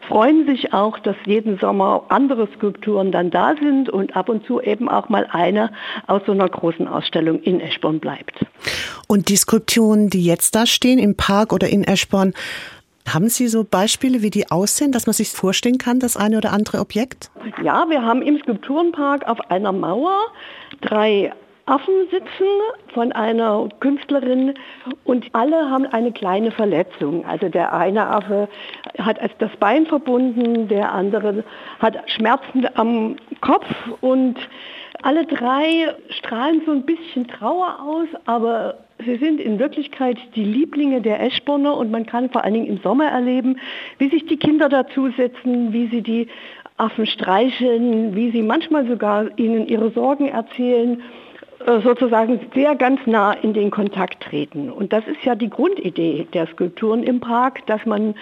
freuen 0.07 0.45
sich 0.45 0.73
auch, 0.73 0.99
dass 0.99 1.15
jeden 1.25 1.57
Sommer 1.57 2.03
andere 2.09 2.47
Skulpturen 2.55 3.11
dann 3.11 3.31
da 3.31 3.55
sind 3.59 3.89
und 3.89 4.15
ab 4.15 4.29
und 4.29 4.45
zu 4.45 4.61
eben 4.61 4.87
auch 4.87 5.09
mal 5.09 5.27
eine 5.31 5.71
aus 6.07 6.21
so 6.25 6.31
einer 6.31 6.47
großen 6.47 6.87
Ausstellung 6.87 7.41
in 7.41 7.59
Eschborn 7.59 7.99
bleibt. 7.99 8.45
Und 9.07 9.29
die 9.29 9.35
Skulpturen, 9.35 10.09
die 10.09 10.23
jetzt 10.23 10.55
da 10.55 10.65
stehen 10.65 10.99
im 10.99 11.17
Park 11.17 11.51
oder 11.53 11.67
in 11.67 11.83
Eschborn, 11.83 12.33
haben 13.11 13.29
Sie 13.29 13.47
so 13.47 13.63
Beispiele, 13.63 14.21
wie 14.21 14.29
die 14.29 14.51
aussehen, 14.51 14.91
dass 14.91 15.07
man 15.07 15.13
sich 15.13 15.29
vorstellen 15.29 15.79
kann, 15.79 15.99
das 15.99 16.15
eine 16.15 16.37
oder 16.37 16.53
andere 16.53 16.79
Objekt? 16.79 17.31
Ja, 17.63 17.89
wir 17.89 18.03
haben 18.03 18.21
im 18.21 18.39
Skulpturenpark 18.39 19.27
auf 19.27 19.39
einer 19.49 19.71
Mauer 19.71 20.15
drei 20.81 21.33
Affen 21.65 21.93
sitzen 22.09 22.47
von 22.93 23.11
einer 23.11 23.69
Künstlerin 23.79 24.55
und 25.03 25.27
alle 25.33 25.69
haben 25.69 25.85
eine 25.85 26.11
kleine 26.11 26.51
Verletzung. 26.51 27.25
Also 27.25 27.49
der 27.49 27.73
eine 27.73 28.07
Affe 28.07 28.49
hat 28.97 29.19
das 29.39 29.55
Bein 29.57 29.85
verbunden, 29.85 30.67
der 30.67 30.91
andere 30.91 31.43
hat 31.79 31.97
Schmerzen 32.09 32.67
am 32.75 33.15
Kopf 33.41 33.67
und 34.01 34.37
alle 35.03 35.25
drei 35.25 35.95
strahlen 36.09 36.61
so 36.65 36.71
ein 36.71 36.83
bisschen 36.83 37.27
Trauer 37.27 37.79
aus, 37.81 38.07
aber 38.25 38.77
sie 39.03 39.17
sind 39.17 39.39
in 39.39 39.57
Wirklichkeit 39.59 40.17
die 40.35 40.43
Lieblinge 40.43 41.01
der 41.01 41.21
Eschborner 41.21 41.75
und 41.77 41.91
man 41.91 42.05
kann 42.05 42.29
vor 42.29 42.43
allen 42.43 42.53
Dingen 42.53 42.67
im 42.67 42.77
Sommer 42.79 43.05
erleben, 43.05 43.57
wie 43.97 44.09
sich 44.09 44.25
die 44.25 44.37
Kinder 44.37 44.69
dazusetzen, 44.69 45.73
wie 45.73 45.87
sie 45.87 46.01
die 46.01 46.27
Affen 46.77 47.05
streicheln, 47.05 48.15
wie 48.15 48.31
sie 48.31 48.41
manchmal 48.41 48.87
sogar 48.87 49.37
ihnen 49.37 49.67
ihre 49.67 49.91
Sorgen 49.91 50.27
erzählen 50.27 50.99
äh, 50.99 51.30
sozusagen 51.83 52.39
sehr 52.53 52.75
ganz 52.75 52.99
nah 53.05 53.33
in 53.33 53.53
den 53.53 53.71
Kontakt 53.71 54.23
treten. 54.23 54.69
Und 54.69 54.93
das 54.93 55.05
ist 55.07 55.23
ja 55.23 55.35
die 55.35 55.49
Grundidee 55.49 56.27
der 56.33 56.47
Skulpturen 56.47 57.03
im 57.03 57.19
Park, 57.19 57.65
dass 57.67 57.85
man 57.85 58.15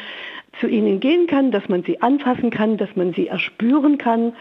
zu 0.60 0.67
ihnen 0.67 0.99
gehen 0.99 1.28
kann, 1.28 1.52
dass 1.52 1.67
man 1.69 1.84
sie 1.84 2.02
anfassen 2.02 2.49
kann, 2.49 2.78
dass 2.78 2.95
man 2.95 3.13
sie 3.13 3.28
erspüren 3.28 3.97
kann, 3.97 4.34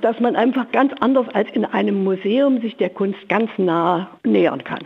dass 0.00 0.20
man 0.20 0.36
einfach 0.36 0.70
ganz 0.72 0.92
anders 1.00 1.26
als 1.32 1.48
in 1.52 1.64
einem 1.64 2.04
Museum 2.04 2.60
sich 2.60 2.76
der 2.76 2.90
Kunst 2.90 3.28
ganz 3.28 3.50
nah 3.56 4.10
nähern 4.24 4.62
kann. 4.64 4.80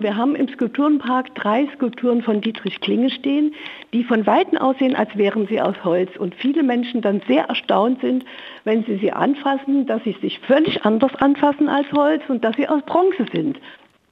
Wir 0.00 0.16
haben 0.16 0.36
im 0.36 0.48
Skulpturenpark 0.48 1.34
drei 1.34 1.66
Skulpturen 1.74 2.22
von 2.22 2.40
Dietrich 2.40 2.80
Klinge 2.80 3.10
stehen, 3.10 3.54
die 3.92 4.04
von 4.04 4.26
Weitem 4.26 4.56
aussehen, 4.58 4.94
als 4.94 5.16
wären 5.16 5.48
sie 5.48 5.60
aus 5.60 5.74
Holz. 5.82 6.10
Und 6.16 6.36
viele 6.36 6.62
Menschen 6.62 7.02
dann 7.02 7.20
sehr 7.26 7.44
erstaunt 7.44 8.00
sind, 8.00 8.24
wenn 8.64 8.84
sie 8.84 8.98
sie 8.98 9.10
anfassen, 9.10 9.86
dass 9.86 10.02
sie 10.04 10.14
sich 10.20 10.38
völlig 10.40 10.84
anders 10.84 11.14
anfassen 11.16 11.68
als 11.68 11.90
Holz 11.92 12.22
und 12.28 12.44
dass 12.44 12.54
sie 12.56 12.68
aus 12.68 12.82
Bronze 12.86 13.26
sind. 13.32 13.58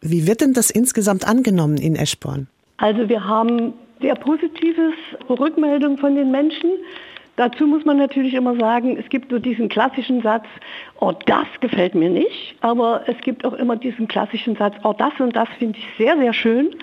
Wie 0.00 0.26
wird 0.26 0.40
denn 0.40 0.54
das 0.54 0.70
insgesamt 0.70 1.26
angenommen 1.26 1.78
in 1.78 1.94
Eschborn? 1.94 2.48
Also 2.78 3.08
wir 3.08 3.24
haben 3.24 3.72
sehr 4.00 4.16
positives 4.16 4.94
Rückmeldung 5.28 5.98
von 5.98 6.14
den 6.16 6.30
Menschen. 6.30 6.70
Dazu 7.36 7.66
muss 7.66 7.84
man 7.84 7.98
natürlich 7.98 8.34
immer 8.34 8.56
sagen, 8.56 8.96
es 8.98 9.08
gibt 9.10 9.30
so 9.30 9.38
diesen 9.38 9.68
klassischen 9.68 10.22
Satz, 10.22 10.46
oh, 11.00 11.12
das 11.26 11.46
gefällt 11.60 11.94
mir 11.94 12.08
nicht. 12.08 12.56
Aber 12.60 13.02
es 13.06 13.18
gibt 13.20 13.44
auch 13.44 13.52
immer 13.52 13.76
diesen 13.76 14.08
klassischen 14.08 14.56
Satz, 14.56 14.74
oh, 14.82 14.94
das 14.96 15.12
und 15.20 15.36
das 15.36 15.48
finde 15.58 15.78
ich 15.78 15.86
sehr, 15.98 16.16
sehr 16.16 16.32
schön. 16.32 16.74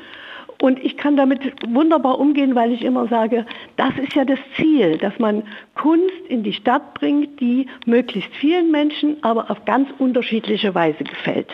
Und 0.61 0.81
ich 0.83 0.95
kann 0.95 1.17
damit 1.17 1.41
wunderbar 1.67 2.19
umgehen, 2.19 2.55
weil 2.55 2.71
ich 2.71 2.83
immer 2.83 3.07
sage, 3.07 3.45
das 3.75 3.97
ist 3.97 4.13
ja 4.13 4.23
das 4.23 4.39
Ziel, 4.55 4.97
dass 4.97 5.17
man 5.19 5.43
Kunst 5.75 6.13
in 6.29 6.43
die 6.43 6.53
Stadt 6.53 6.93
bringt, 6.93 7.39
die 7.41 7.67
möglichst 7.85 8.33
vielen 8.35 8.71
Menschen, 8.71 9.17
aber 9.23 9.49
auf 9.49 9.65
ganz 9.65 9.89
unterschiedliche 9.97 10.73
Weise 10.75 11.03
gefällt. 11.03 11.49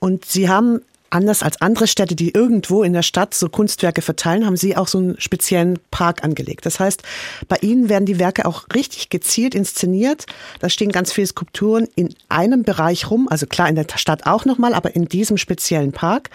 Und 0.00 0.24
Sie 0.24 0.48
haben 0.48 0.80
anders 1.12 1.42
als 1.42 1.60
andere 1.60 1.86
Städte, 1.86 2.16
die 2.16 2.30
irgendwo 2.30 2.82
in 2.82 2.92
der 2.92 3.02
Stadt 3.02 3.34
so 3.34 3.48
Kunstwerke 3.48 4.02
verteilen, 4.02 4.46
haben 4.46 4.56
Sie 4.56 4.76
auch 4.76 4.88
so 4.88 4.98
einen 4.98 5.20
speziellen 5.20 5.78
Park 5.90 6.24
angelegt. 6.24 6.66
Das 6.66 6.80
heißt, 6.80 7.02
bei 7.48 7.56
Ihnen 7.60 7.88
werden 7.88 8.06
die 8.06 8.18
Werke 8.18 8.46
auch 8.46 8.66
richtig 8.74 9.10
gezielt 9.10 9.54
inszeniert. 9.54 10.26
Da 10.60 10.68
stehen 10.68 10.92
ganz 10.92 11.12
viele 11.12 11.26
Skulpturen 11.26 11.88
in 11.94 12.14
einem 12.28 12.62
Bereich 12.62 13.10
rum, 13.10 13.28
also 13.30 13.46
klar 13.46 13.68
in 13.68 13.74
der 13.74 13.86
Stadt 13.96 14.26
auch 14.26 14.44
nochmal, 14.44 14.74
aber 14.74 14.94
in 14.96 15.06
diesem 15.06 15.36
speziellen 15.36 15.92
Park. 15.92 16.30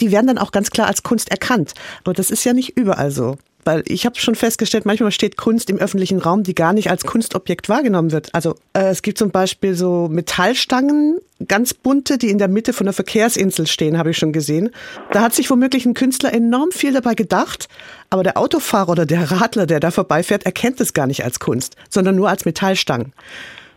Die 0.00 0.10
werden 0.10 0.26
dann 0.26 0.38
auch 0.38 0.50
ganz 0.50 0.70
klar 0.70 0.88
als 0.88 1.02
Kunst 1.02 1.30
erkannt. 1.30 1.74
Aber 2.02 2.12
das 2.12 2.30
ist 2.30 2.44
ja 2.44 2.52
nicht 2.52 2.76
überall 2.76 3.10
so. 3.10 3.36
Weil 3.64 3.84
ich 3.86 4.06
habe 4.06 4.18
schon 4.18 4.34
festgestellt, 4.34 4.86
manchmal 4.86 5.12
steht 5.12 5.36
Kunst 5.36 5.70
im 5.70 5.78
öffentlichen 5.78 6.18
Raum, 6.18 6.42
die 6.42 6.54
gar 6.54 6.72
nicht 6.72 6.90
als 6.90 7.04
Kunstobjekt 7.04 7.68
wahrgenommen 7.68 8.10
wird. 8.10 8.34
Also 8.34 8.56
äh, 8.72 8.88
es 8.88 9.02
gibt 9.02 9.18
zum 9.18 9.30
Beispiel 9.30 9.74
so 9.74 10.08
Metallstangen, 10.10 11.18
ganz 11.46 11.72
bunte, 11.74 12.18
die 12.18 12.30
in 12.30 12.38
der 12.38 12.48
Mitte 12.48 12.72
von 12.72 12.86
der 12.86 12.92
Verkehrsinsel 12.92 13.66
stehen, 13.66 13.98
habe 13.98 14.10
ich 14.10 14.18
schon 14.18 14.32
gesehen. 14.32 14.70
Da 15.12 15.22
hat 15.22 15.34
sich 15.34 15.48
womöglich 15.50 15.86
ein 15.86 15.94
Künstler 15.94 16.32
enorm 16.32 16.72
viel 16.72 16.92
dabei 16.92 17.14
gedacht, 17.14 17.68
aber 18.10 18.22
der 18.22 18.36
Autofahrer 18.36 18.90
oder 18.90 19.06
der 19.06 19.30
Radler, 19.30 19.66
der 19.66 19.80
da 19.80 19.90
vorbeifährt, 19.90 20.44
erkennt 20.44 20.80
es 20.80 20.92
gar 20.92 21.06
nicht 21.06 21.24
als 21.24 21.38
Kunst, 21.38 21.76
sondern 21.88 22.16
nur 22.16 22.28
als 22.28 22.44
Metallstangen. 22.44 23.12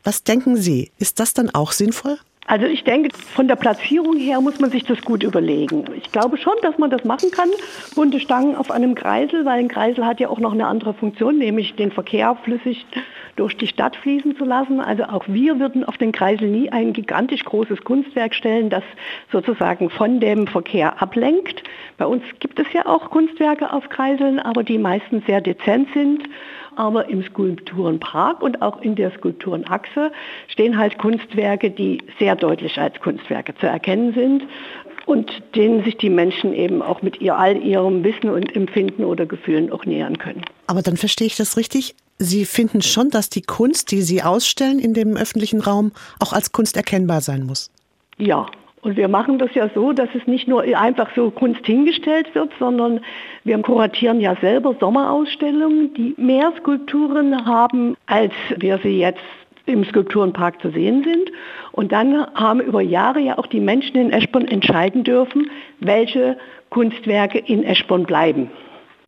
Was 0.03 0.23
denken 0.23 0.57
Sie, 0.57 0.91
ist 0.99 1.19
das 1.19 1.33
dann 1.33 1.49
auch 1.49 1.71
sinnvoll? 1.71 2.17
Also 2.47 2.67
ich 2.67 2.83
denke, 2.83 3.09
von 3.33 3.47
der 3.47 3.55
Platzierung 3.55 4.17
her 4.17 4.39
muss 4.39 4.59
man 4.59 4.69
sich 4.69 4.83
das 4.83 5.01
gut 5.01 5.23
überlegen. 5.23 5.83
Ich 5.95 6.11
glaube 6.11 6.37
schon, 6.37 6.53
dass 6.61 6.77
man 6.77 6.91
das 6.91 7.03
machen 7.03 7.31
kann, 7.31 7.49
bunte 7.95 8.19
Stangen 8.19 8.55
auf 8.55 8.69
einem 8.69 8.93
Kreisel, 8.93 9.45
weil 9.45 9.59
ein 9.59 9.67
Kreisel 9.67 10.05
hat 10.05 10.19
ja 10.19 10.29
auch 10.29 10.39
noch 10.39 10.53
eine 10.53 10.67
andere 10.67 10.93
Funktion, 10.93 11.39
nämlich 11.39 11.73
den 11.73 11.91
Verkehr 11.91 12.37
flüssig 12.43 12.85
durch 13.35 13.57
die 13.57 13.65
Stadt 13.65 13.95
fließen 13.95 14.37
zu 14.37 14.45
lassen. 14.45 14.79
Also 14.79 15.05
auch 15.05 15.23
wir 15.27 15.59
würden 15.59 15.83
auf 15.83 15.97
den 15.97 16.11
Kreisel 16.11 16.47
nie 16.47 16.71
ein 16.71 16.93
gigantisch 16.93 17.43
großes 17.43 17.83
Kunstwerk 17.83 18.35
stellen, 18.35 18.69
das 18.69 18.83
sozusagen 19.31 19.89
von 19.89 20.19
dem 20.19 20.45
Verkehr 20.45 21.01
ablenkt. 21.01 21.63
Bei 21.97 22.05
uns 22.05 22.23
gibt 22.39 22.59
es 22.59 22.67
ja 22.73 22.85
auch 22.85 23.09
Kunstwerke 23.09 23.73
auf 23.73 23.89
Kreiseln, 23.89 24.39
aber 24.39 24.63
die 24.63 24.77
meistens 24.77 25.25
sehr 25.25 25.41
dezent 25.41 25.89
sind 25.95 26.21
aber 26.77 27.09
im 27.09 27.23
Skulpturenpark 27.23 28.41
und 28.41 28.61
auch 28.61 28.81
in 28.81 28.95
der 28.95 29.11
Skulpturenachse 29.11 30.11
stehen 30.47 30.77
halt 30.77 30.97
Kunstwerke, 30.97 31.71
die 31.71 31.99
sehr 32.19 32.35
deutlich 32.35 32.77
als 32.77 32.99
Kunstwerke 32.99 33.55
zu 33.55 33.67
erkennen 33.67 34.13
sind 34.13 34.43
und 35.05 35.31
denen 35.55 35.83
sich 35.83 35.97
die 35.97 36.09
Menschen 36.09 36.53
eben 36.53 36.81
auch 36.81 37.01
mit 37.01 37.21
ihr, 37.21 37.37
all 37.37 37.57
ihrem 37.57 38.03
Wissen 38.03 38.29
und 38.29 38.55
Empfinden 38.55 39.03
oder 39.03 39.25
Gefühlen 39.25 39.71
auch 39.71 39.85
nähern 39.85 40.17
können. 40.17 40.41
Aber 40.67 40.81
dann 40.81 40.97
verstehe 40.97 41.27
ich 41.27 41.35
das 41.35 41.57
richtig. 41.57 41.95
Sie 42.17 42.45
finden 42.45 42.81
schon, 42.81 43.09
dass 43.09 43.29
die 43.29 43.41
Kunst, 43.41 43.91
die 43.91 44.01
Sie 44.01 44.23
ausstellen 44.23 44.79
in 44.79 44.93
dem 44.93 45.17
öffentlichen 45.17 45.59
Raum, 45.59 45.91
auch 46.19 46.33
als 46.33 46.51
Kunst 46.51 46.77
erkennbar 46.77 47.21
sein 47.21 47.45
muss. 47.45 47.69
Ja, 48.17 48.47
und 48.85 48.97
wir 48.97 49.07
machen 49.07 49.39
das 49.39 49.49
ja 49.55 49.67
so, 49.73 49.93
dass 49.93 50.09
es 50.13 50.27
nicht 50.27 50.47
nur 50.47 50.61
einfach 50.61 51.09
so 51.15 51.31
Kunst 51.31 51.65
hingestellt 51.65 52.35
wird, 52.35 52.51
sondern 52.59 52.99
wir 53.43 53.57
kuratieren 53.57 54.21
ja 54.21 54.35
selber 54.41 54.75
Sommerausstellungen, 54.79 55.95
die 55.95 56.13
mehr 56.17 56.53
Skulpturen 56.59 57.47
haben, 57.47 57.97
als 58.05 58.31
wir 58.55 58.77
sie 58.83 58.99
jetzt 58.99 59.23
im 59.65 59.85
Skulpturenpark 59.85 60.61
zu 60.61 60.69
sehen 60.69 61.03
sind. 61.03 61.31
Und 61.71 61.91
dann 61.91 62.27
haben 62.35 62.59
über 62.59 62.81
Jahre 62.81 63.21
ja 63.21 63.39
auch 63.39 63.47
die 63.47 63.59
Menschen 63.59 63.95
in 63.95 64.11
Eschborn 64.11 64.47
entscheiden 64.47 65.03
dürfen, 65.03 65.49
welche 65.79 66.37
Kunstwerke 66.69 67.39
in 67.39 67.63
Eschborn 67.63 68.03
bleiben. 68.03 68.51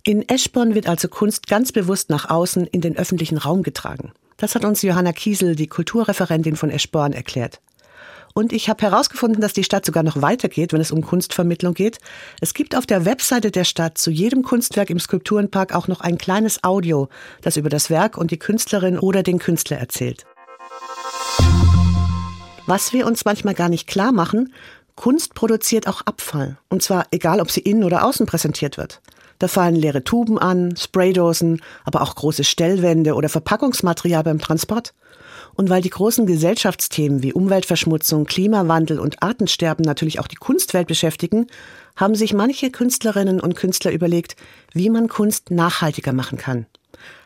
In 0.03 0.27
Eschborn 0.27 0.73
wird 0.73 0.89
also 0.89 1.07
Kunst 1.07 1.45
ganz 1.45 1.71
bewusst 1.71 2.09
nach 2.09 2.31
außen 2.31 2.65
in 2.65 2.81
den 2.81 2.97
öffentlichen 2.97 3.37
Raum 3.37 3.61
getragen. 3.61 4.11
Das 4.37 4.55
hat 4.55 4.65
uns 4.65 4.81
Johanna 4.81 5.11
Kiesel, 5.11 5.55
die 5.55 5.67
Kulturreferentin 5.67 6.55
von 6.55 6.71
Eschborn, 6.71 7.13
erklärt. 7.13 7.59
Und 8.33 8.53
ich 8.53 8.69
habe 8.69 8.83
herausgefunden, 8.83 9.41
dass 9.41 9.53
die 9.53 9.63
Stadt 9.63 9.85
sogar 9.85 10.03
noch 10.03 10.21
weitergeht, 10.21 10.73
wenn 10.73 10.81
es 10.81 10.91
um 10.91 11.01
Kunstvermittlung 11.01 11.73
geht. 11.73 11.97
Es 12.39 12.53
gibt 12.53 12.75
auf 12.75 12.85
der 12.85 13.05
Webseite 13.05 13.51
der 13.51 13.63
Stadt 13.63 13.97
zu 13.97 14.11
jedem 14.11 14.43
Kunstwerk 14.43 14.89
im 14.89 14.99
Skulpturenpark 14.99 15.73
auch 15.73 15.87
noch 15.87 16.01
ein 16.01 16.17
kleines 16.17 16.63
Audio, 16.63 17.09
das 17.41 17.57
über 17.57 17.69
das 17.69 17.89
Werk 17.89 18.17
und 18.17 18.31
die 18.31 18.39
Künstlerin 18.39 18.99
oder 18.99 19.23
den 19.23 19.39
Künstler 19.39 19.77
erzählt. 19.77 20.25
Was 22.67 22.93
wir 22.93 23.07
uns 23.07 23.25
manchmal 23.25 23.53
gar 23.53 23.69
nicht 23.69 23.87
klar 23.87 24.11
machen, 24.11 24.53
Kunst 24.95 25.35
produziert 25.35 25.87
auch 25.87 26.01
Abfall. 26.01 26.57
Und 26.69 26.83
zwar 26.83 27.05
egal, 27.11 27.39
ob 27.39 27.49
sie 27.49 27.61
innen 27.61 27.83
oder 27.83 28.03
außen 28.03 28.25
präsentiert 28.25 28.77
wird. 28.77 29.01
Da 29.39 29.47
fallen 29.47 29.75
leere 29.75 30.03
Tuben 30.03 30.39
an, 30.39 30.75
Spraydosen, 30.75 31.61
aber 31.85 32.01
auch 32.01 32.15
große 32.15 32.43
Stellwände 32.43 33.13
oder 33.13 33.29
Verpackungsmaterial 33.29 34.23
beim 34.23 34.39
Transport. 34.39 34.93
Und 35.57 35.71
weil 35.71 35.81
die 35.81 35.89
großen 35.89 36.27
Gesellschaftsthemen 36.27 37.23
wie 37.23 37.33
Umweltverschmutzung, 37.33 38.25
Klimawandel 38.25 38.99
und 38.99 39.23
Artensterben 39.23 39.83
natürlich 39.83 40.19
auch 40.19 40.27
die 40.27 40.35
Kunstwelt 40.35 40.87
beschäftigen, 40.87 41.47
haben 41.95 42.13
sich 42.13 42.33
manche 42.33 42.69
Künstlerinnen 42.69 43.41
und 43.41 43.55
Künstler 43.55 43.91
überlegt, 43.91 44.35
wie 44.73 44.91
man 44.91 45.07
Kunst 45.07 45.49
nachhaltiger 45.49 46.13
machen 46.13 46.37
kann. 46.37 46.67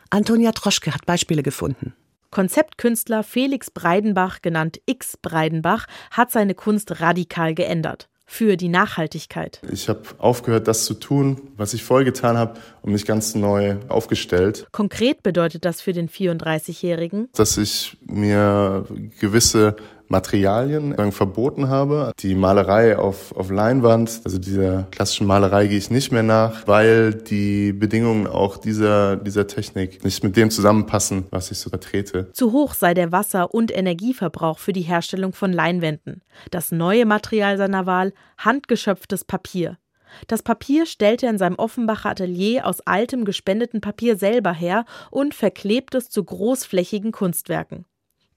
Antonia 0.08 0.52
Troschke 0.52 0.94
hat 0.94 1.04
Beispiele 1.04 1.42
gefunden. 1.42 1.94
Konzeptkünstler 2.30 3.22
Felix 3.22 3.70
Breidenbach, 3.70 4.40
genannt 4.40 4.80
X 4.86 5.18
Breidenbach, 5.18 5.86
hat 6.10 6.30
seine 6.30 6.54
Kunst 6.54 7.02
radikal 7.02 7.54
geändert 7.54 8.08
für 8.24 8.56
die 8.56 8.68
Nachhaltigkeit. 8.68 9.60
Ich 9.70 9.88
habe 9.88 10.02
aufgehört, 10.18 10.68
das 10.68 10.84
zu 10.84 10.94
tun, 10.94 11.40
was 11.56 11.74
ich 11.74 11.82
vorher 11.82 12.04
getan 12.04 12.36
habe 12.36 12.58
und 12.82 12.92
mich 12.92 13.04
ganz 13.04 13.34
neu 13.34 13.76
aufgestellt. 13.88 14.66
Konkret 14.72 15.22
bedeutet 15.22 15.64
das 15.64 15.80
für 15.80 15.92
den 15.92 16.08
34-Jährigen, 16.08 17.28
dass 17.34 17.58
ich 17.58 17.96
mir 18.06 18.86
gewisse 19.20 19.76
Materialien 20.12 20.94
verboten 21.10 21.68
habe. 21.68 22.12
Die 22.20 22.36
Malerei 22.36 22.96
auf, 22.96 23.34
auf 23.36 23.50
Leinwand, 23.50 24.20
also 24.24 24.38
dieser 24.38 24.84
klassischen 24.92 25.26
Malerei 25.26 25.66
gehe 25.66 25.78
ich 25.78 25.90
nicht 25.90 26.12
mehr 26.12 26.22
nach, 26.22 26.68
weil 26.68 27.12
die 27.12 27.72
Bedingungen 27.72 28.28
auch 28.28 28.58
dieser, 28.58 29.16
dieser 29.16 29.48
Technik 29.48 30.04
nicht 30.04 30.22
mit 30.22 30.36
dem 30.36 30.50
zusammenpassen, 30.50 31.24
was 31.30 31.50
ich 31.50 31.58
so 31.58 31.70
vertrete. 31.70 32.30
Zu 32.32 32.52
hoch 32.52 32.74
sei 32.74 32.94
der 32.94 33.10
Wasser- 33.10 33.52
und 33.52 33.76
Energieverbrauch 33.76 34.58
für 34.58 34.72
die 34.72 34.82
Herstellung 34.82 35.32
von 35.32 35.52
Leinwänden. 35.52 36.22
Das 36.50 36.70
neue 36.70 37.06
Material 37.06 37.56
seiner 37.56 37.86
Wahl, 37.86 38.12
handgeschöpftes 38.38 39.24
Papier. 39.24 39.78
Das 40.26 40.42
Papier 40.42 40.86
stellt 40.86 41.22
er 41.22 41.30
in 41.30 41.38
seinem 41.38 41.56
Offenbacher 41.56 42.10
Atelier 42.10 42.66
aus 42.66 42.80
altem 42.82 43.24
gespendeten 43.24 43.80
Papier 43.80 44.16
selber 44.16 44.52
her 44.52 44.84
und 45.10 45.34
verklebt 45.34 45.94
es 45.94 46.10
zu 46.10 46.22
großflächigen 46.22 47.12
Kunstwerken. 47.12 47.86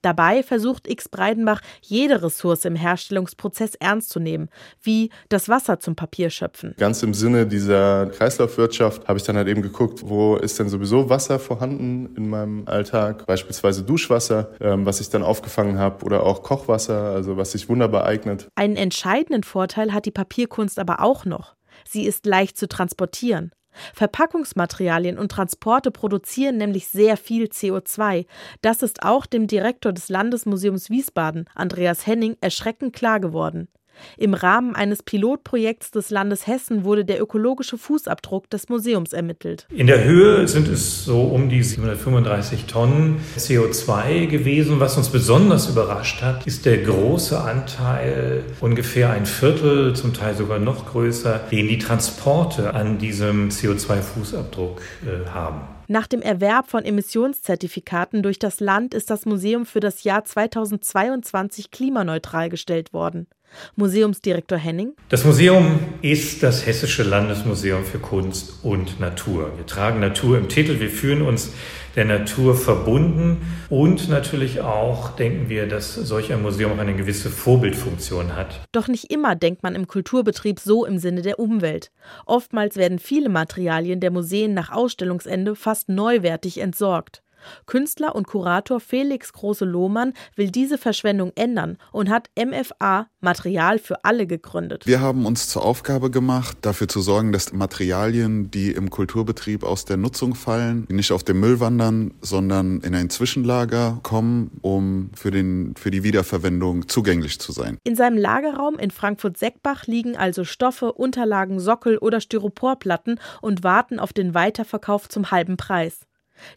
Dabei 0.06 0.44
versucht 0.44 0.86
X 0.86 1.08
Breidenbach, 1.08 1.60
jede 1.82 2.22
Ressource 2.22 2.64
im 2.64 2.76
Herstellungsprozess 2.76 3.74
ernst 3.74 4.10
zu 4.10 4.20
nehmen, 4.20 4.50
wie 4.80 5.10
das 5.28 5.48
Wasser 5.48 5.80
zum 5.80 5.96
Papier 5.96 6.30
schöpfen. 6.30 6.76
Ganz 6.78 7.02
im 7.02 7.12
Sinne 7.12 7.44
dieser 7.44 8.06
Kreislaufwirtschaft 8.06 9.08
habe 9.08 9.18
ich 9.18 9.24
dann 9.24 9.36
halt 9.36 9.48
eben 9.48 9.62
geguckt, 9.62 10.02
wo 10.04 10.36
ist 10.36 10.60
denn 10.60 10.68
sowieso 10.68 11.10
Wasser 11.10 11.40
vorhanden 11.40 12.14
in 12.14 12.30
meinem 12.30 12.68
Alltag, 12.68 13.26
beispielsweise 13.26 13.82
Duschwasser, 13.82 14.52
ähm, 14.60 14.86
was 14.86 15.00
ich 15.00 15.10
dann 15.10 15.24
aufgefangen 15.24 15.80
habe, 15.80 16.04
oder 16.04 16.22
auch 16.22 16.44
Kochwasser, 16.44 17.10
also 17.10 17.36
was 17.36 17.50
sich 17.50 17.68
wunderbar 17.68 18.04
eignet. 18.04 18.46
Einen 18.54 18.76
entscheidenden 18.76 19.42
Vorteil 19.42 19.92
hat 19.92 20.06
die 20.06 20.12
Papierkunst 20.12 20.78
aber 20.78 21.00
auch 21.00 21.24
noch. 21.24 21.56
Sie 21.84 22.04
ist 22.06 22.26
leicht 22.26 22.56
zu 22.56 22.68
transportieren. 22.68 23.50
Verpackungsmaterialien 23.94 25.18
und 25.18 25.30
Transporte 25.30 25.90
produzieren 25.90 26.56
nämlich 26.56 26.88
sehr 26.88 27.16
viel 27.16 27.46
CO2. 27.46 28.26
Das 28.62 28.82
ist 28.82 29.02
auch 29.02 29.26
dem 29.26 29.46
Direktor 29.46 29.92
des 29.92 30.08
Landesmuseums 30.08 30.90
Wiesbaden, 30.90 31.48
Andreas 31.54 32.06
Henning, 32.06 32.36
erschreckend 32.40 32.94
klar 32.94 33.20
geworden. 33.20 33.68
Im 34.16 34.34
Rahmen 34.34 34.74
eines 34.74 35.02
Pilotprojekts 35.02 35.90
des 35.90 36.10
Landes 36.10 36.46
Hessen 36.46 36.84
wurde 36.84 37.04
der 37.04 37.20
ökologische 37.20 37.78
Fußabdruck 37.78 38.48
des 38.50 38.68
Museums 38.68 39.12
ermittelt. 39.12 39.66
In 39.70 39.86
der 39.86 40.04
Höhe 40.04 40.46
sind 40.48 40.68
es 40.68 41.04
so 41.04 41.22
um 41.22 41.48
die 41.48 41.62
735 41.62 42.64
Tonnen 42.64 43.20
CO2 43.38 44.26
gewesen. 44.26 44.80
Was 44.80 44.96
uns 44.96 45.08
besonders 45.08 45.68
überrascht 45.68 46.22
hat, 46.22 46.46
ist 46.46 46.66
der 46.66 46.78
große 46.78 47.40
Anteil, 47.40 48.44
ungefähr 48.60 49.10
ein 49.10 49.26
Viertel, 49.26 49.94
zum 49.94 50.14
Teil 50.14 50.34
sogar 50.34 50.58
noch 50.58 50.86
größer, 50.86 51.40
den 51.50 51.68
die 51.68 51.78
Transporte 51.78 52.74
an 52.74 52.98
diesem 52.98 53.50
CO2-Fußabdruck 53.50 54.80
äh, 55.04 55.28
haben. 55.28 55.62
Nach 55.88 56.08
dem 56.08 56.20
Erwerb 56.20 56.68
von 56.68 56.84
Emissionszertifikaten 56.84 58.24
durch 58.24 58.40
das 58.40 58.58
Land 58.58 58.92
ist 58.92 59.08
das 59.08 59.24
Museum 59.24 59.66
für 59.66 59.78
das 59.78 60.02
Jahr 60.02 60.24
2022 60.24 61.70
klimaneutral 61.70 62.48
gestellt 62.48 62.92
worden. 62.92 63.28
Museumsdirektor 63.76 64.58
Henning. 64.58 64.92
Das 65.08 65.24
Museum 65.24 65.78
ist 66.02 66.42
das 66.42 66.66
Hessische 66.66 67.02
Landesmuseum 67.02 67.84
für 67.84 67.98
Kunst 67.98 68.64
und 68.64 69.00
Natur. 69.00 69.52
Wir 69.56 69.66
tragen 69.66 70.00
Natur 70.00 70.38
im 70.38 70.48
Titel, 70.48 70.80
wir 70.80 70.90
fühlen 70.90 71.22
uns 71.22 71.52
der 71.96 72.04
Natur 72.04 72.54
verbunden 72.54 73.38
und 73.70 74.08
natürlich 74.08 74.60
auch 74.60 75.16
denken 75.16 75.48
wir, 75.48 75.66
dass 75.66 75.94
solch 75.94 76.32
ein 76.32 76.42
Museum 76.42 76.72
auch 76.72 76.78
eine 76.78 76.94
gewisse 76.94 77.30
Vorbildfunktion 77.30 78.36
hat. 78.36 78.60
Doch 78.72 78.86
nicht 78.86 79.10
immer 79.10 79.34
denkt 79.34 79.62
man 79.62 79.74
im 79.74 79.86
Kulturbetrieb 79.86 80.60
so 80.60 80.84
im 80.84 80.98
Sinne 80.98 81.22
der 81.22 81.38
Umwelt. 81.38 81.90
Oftmals 82.26 82.76
werden 82.76 82.98
viele 82.98 83.30
Materialien 83.30 84.00
der 84.00 84.10
Museen 84.10 84.52
nach 84.52 84.70
Ausstellungsende 84.70 85.56
fast 85.56 85.88
neuwertig 85.88 86.58
entsorgt. 86.58 87.22
Künstler 87.66 88.14
und 88.14 88.26
Kurator 88.26 88.80
Felix 88.80 89.32
Große-Lohmann 89.32 90.12
will 90.34 90.50
diese 90.50 90.78
Verschwendung 90.78 91.32
ändern 91.34 91.78
und 91.92 92.10
hat 92.10 92.30
MFA 92.38 93.08
Material 93.20 93.78
für 93.78 94.04
alle 94.04 94.26
gegründet. 94.26 94.86
Wir 94.86 95.00
haben 95.00 95.26
uns 95.26 95.48
zur 95.48 95.64
Aufgabe 95.64 96.10
gemacht, 96.10 96.58
dafür 96.62 96.86
zu 96.86 97.00
sorgen, 97.00 97.32
dass 97.32 97.52
Materialien, 97.52 98.50
die 98.50 98.70
im 98.70 98.88
Kulturbetrieb 98.88 99.64
aus 99.64 99.84
der 99.84 99.96
Nutzung 99.96 100.34
fallen, 100.34 100.86
nicht 100.88 101.10
auf 101.12 101.24
den 101.24 101.40
Müll 101.40 101.58
wandern, 101.58 102.14
sondern 102.20 102.80
in 102.80 102.94
ein 102.94 103.10
Zwischenlager 103.10 103.98
kommen, 104.02 104.52
um 104.62 105.10
für, 105.14 105.30
den, 105.30 105.74
für 105.76 105.90
die 105.90 106.04
Wiederverwendung 106.04 106.88
zugänglich 106.88 107.40
zu 107.40 107.52
sein. 107.52 107.78
In 107.82 107.96
seinem 107.96 108.16
Lagerraum 108.16 108.78
in 108.78 108.90
Frankfurt-Seckbach 108.90 109.86
liegen 109.86 110.16
also 110.16 110.44
Stoffe, 110.44 110.92
Unterlagen, 110.92 111.58
Sockel 111.58 111.98
oder 111.98 112.20
Styroporplatten 112.20 113.18
und 113.40 113.64
warten 113.64 113.98
auf 113.98 114.12
den 114.12 114.34
Weiterverkauf 114.34 115.08
zum 115.08 115.30
halben 115.30 115.56
Preis. 115.56 116.06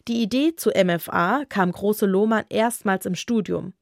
Die 0.08 0.22
Idee 0.22 0.54
zu 0.56 0.70
MFA 0.70 1.44
kam 1.48 1.72
Große 1.72 2.06
Lohmann 2.06 2.44
erstmals 2.48 3.06
im 3.06 3.14
Studium. 3.14 3.74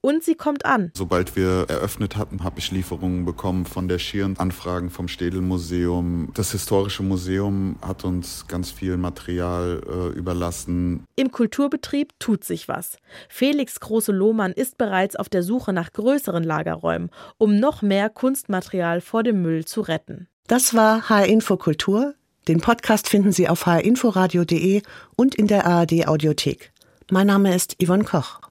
Und 0.00 0.22
sie 0.22 0.34
kommt 0.34 0.64
an. 0.64 0.90
Sobald 0.94 1.36
wir 1.36 1.66
eröffnet 1.68 2.16
hatten, 2.16 2.44
habe 2.44 2.58
ich 2.58 2.70
Lieferungen 2.70 3.24
bekommen 3.24 3.66
von 3.66 3.88
der 3.88 3.98
Schirn, 3.98 4.36
Anfragen 4.38 4.90
vom 4.90 5.08
Städel-Museum. 5.08 6.30
Das 6.34 6.52
Historische 6.52 7.02
Museum 7.02 7.76
hat 7.80 8.04
uns 8.04 8.46
ganz 8.46 8.70
viel 8.70 8.96
Material 8.96 9.82
äh, 9.86 10.16
überlassen. 10.16 11.04
Im 11.16 11.30
Kulturbetrieb 11.30 12.12
tut 12.18 12.44
sich 12.44 12.68
was. 12.68 12.98
Felix 13.28 13.80
Große-Lohmann 13.80 14.52
ist 14.52 14.78
bereits 14.78 15.16
auf 15.16 15.28
der 15.28 15.42
Suche 15.42 15.72
nach 15.72 15.92
größeren 15.92 16.44
Lagerräumen, 16.44 17.10
um 17.38 17.58
noch 17.58 17.82
mehr 17.82 18.10
Kunstmaterial 18.10 19.00
vor 19.00 19.22
dem 19.22 19.42
Müll 19.42 19.64
zu 19.64 19.80
retten. 19.80 20.28
Das 20.46 20.74
war 20.74 21.08
HR 21.08 21.26
Info 21.26 21.56
Kultur. 21.56 22.14
Den 22.46 22.60
Podcast 22.60 23.08
finden 23.08 23.32
Sie 23.32 23.48
auf 23.48 23.64
hrinforadio.de 23.64 24.82
und 25.16 25.34
in 25.34 25.46
der 25.46 25.66
ARD 25.66 26.06
Audiothek. 26.06 26.72
Mein 27.10 27.26
Name 27.26 27.54
ist 27.54 27.76
Yvonne 27.82 28.04
Koch. 28.04 28.40